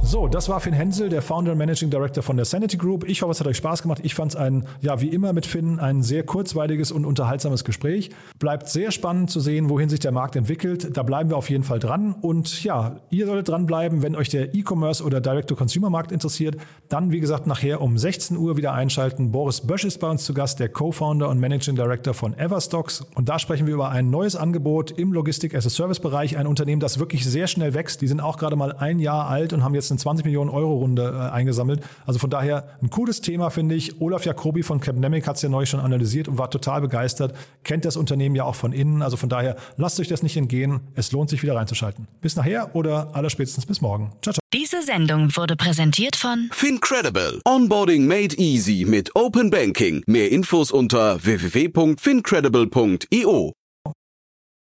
So, 0.00 0.26
das 0.26 0.48
war 0.48 0.60
Finn 0.60 0.72
Hensel, 0.72 1.10
der 1.10 1.20
Founder 1.20 1.52
und 1.52 1.58
Managing 1.58 1.90
Director 1.90 2.22
von 2.22 2.36
der 2.36 2.46
Sanity 2.46 2.78
Group. 2.78 3.06
Ich 3.08 3.20
hoffe, 3.20 3.32
es 3.32 3.40
hat 3.40 3.46
euch 3.46 3.58
Spaß 3.58 3.82
gemacht. 3.82 4.00
Ich 4.04 4.14
fand 4.14 4.32
es 4.32 4.36
ein, 4.36 4.64
ja, 4.80 5.00
wie 5.00 5.08
immer 5.08 5.32
mit 5.32 5.44
Finn, 5.44 5.80
ein 5.80 6.02
sehr 6.02 6.22
kurzweiliges 6.22 6.92
und 6.92 7.04
unterhaltsames 7.04 7.64
Gespräch. 7.64 8.10
Bleibt 8.38 8.68
sehr 8.70 8.90
spannend 8.90 9.30
zu 9.30 9.40
sehen, 9.40 9.68
wohin 9.68 9.88
sich 9.88 10.00
der 10.00 10.12
Markt 10.12 10.36
entwickelt. 10.36 10.96
Da 10.96 11.02
bleiben 11.02 11.28
wir 11.28 11.36
auf 11.36 11.50
jeden 11.50 11.64
Fall 11.64 11.78
dran. 11.78 12.14
Und 12.22 12.64
ja, 12.64 13.00
ihr 13.10 13.26
solltet 13.26 13.48
dranbleiben, 13.48 14.02
wenn 14.02 14.14
euch 14.14 14.30
der 14.30 14.54
E-Commerce 14.54 15.04
oder 15.04 15.20
Direct-to-Consumer-Markt 15.20 16.12
interessiert. 16.12 16.56
Dann, 16.88 17.10
wie 17.10 17.20
gesagt, 17.20 17.46
nachher 17.46 17.82
um 17.82 17.98
16 17.98 18.36
Uhr 18.38 18.56
wieder 18.56 18.72
einschalten. 18.72 19.30
Boris 19.30 19.60
Bösch 19.60 19.84
ist 19.84 19.98
bei 19.98 20.08
uns 20.08 20.24
zu 20.24 20.32
Gast, 20.32 20.58
der 20.60 20.70
Co-Founder 20.70 21.28
und 21.28 21.38
Managing 21.38 21.74
Director 21.74 22.14
von 22.14 22.38
Everstocks. 22.38 23.04
Und 23.14 23.28
da 23.28 23.38
sprechen 23.38 23.66
wir 23.66 23.74
über 23.74 23.90
ein 23.90 24.08
neues 24.08 24.36
Angebot 24.36 24.92
im 24.92 25.12
Logistik-as-a-Service-Bereich. 25.12 26.38
Ein 26.38 26.46
Unternehmen, 26.46 26.80
das 26.80 26.98
wirklich 26.98 27.26
sehr 27.26 27.46
schnell 27.46 27.74
wächst. 27.74 28.00
Die 28.00 28.06
sind 28.06 28.20
auch 28.20 28.38
gerade 28.38 28.56
mal 28.56 28.72
ein 28.72 29.00
Jahr 29.00 29.28
alt 29.28 29.52
und 29.52 29.64
haben 29.64 29.74
jetzt 29.74 29.97
eine 29.98 30.02
20 30.02 30.24
Millionen 30.24 30.50
Euro 30.50 30.74
Runde 30.74 31.14
äh, 31.14 31.32
eingesammelt. 31.32 31.82
Also 32.06 32.18
von 32.18 32.30
daher 32.30 32.68
ein 32.82 32.90
cooles 32.90 33.20
Thema, 33.20 33.50
finde 33.50 33.74
ich. 33.74 34.00
Olaf 34.00 34.24
Jacobi 34.24 34.62
von 34.62 34.80
Capnemic 34.80 35.26
hat 35.26 35.36
es 35.36 35.42
ja 35.42 35.48
neu 35.48 35.66
schon 35.66 35.80
analysiert 35.80 36.28
und 36.28 36.38
war 36.38 36.48
total 36.50 36.80
begeistert. 36.80 37.34
Kennt 37.64 37.84
das 37.84 37.96
Unternehmen 37.96 38.36
ja 38.36 38.44
auch 38.44 38.54
von 38.54 38.72
innen. 38.72 39.02
Also 39.02 39.16
von 39.16 39.28
daher 39.28 39.56
lasst 39.76 39.98
euch 40.00 40.08
das 40.08 40.22
nicht 40.22 40.36
entgehen. 40.36 40.80
Es 40.94 41.12
lohnt 41.12 41.30
sich 41.30 41.42
wieder 41.42 41.56
reinzuschalten. 41.56 42.06
Bis 42.20 42.36
nachher 42.36 42.74
oder 42.74 43.14
allerspätestens 43.14 43.66
bis 43.66 43.80
morgen. 43.80 44.12
Ciao, 44.22 44.32
ciao. 44.32 44.40
Diese 44.54 44.82
Sendung 44.82 45.36
wurde 45.36 45.56
präsentiert 45.56 46.16
von 46.16 46.48
FinCredible. 46.52 47.40
Onboarding 47.44 48.06
made 48.06 48.34
easy 48.36 48.86
mit 48.88 49.14
Open 49.14 49.50
Banking. 49.50 50.02
Mehr 50.06 50.30
Infos 50.30 50.70
unter 50.70 51.22
www.fincredible.io. 51.22 53.57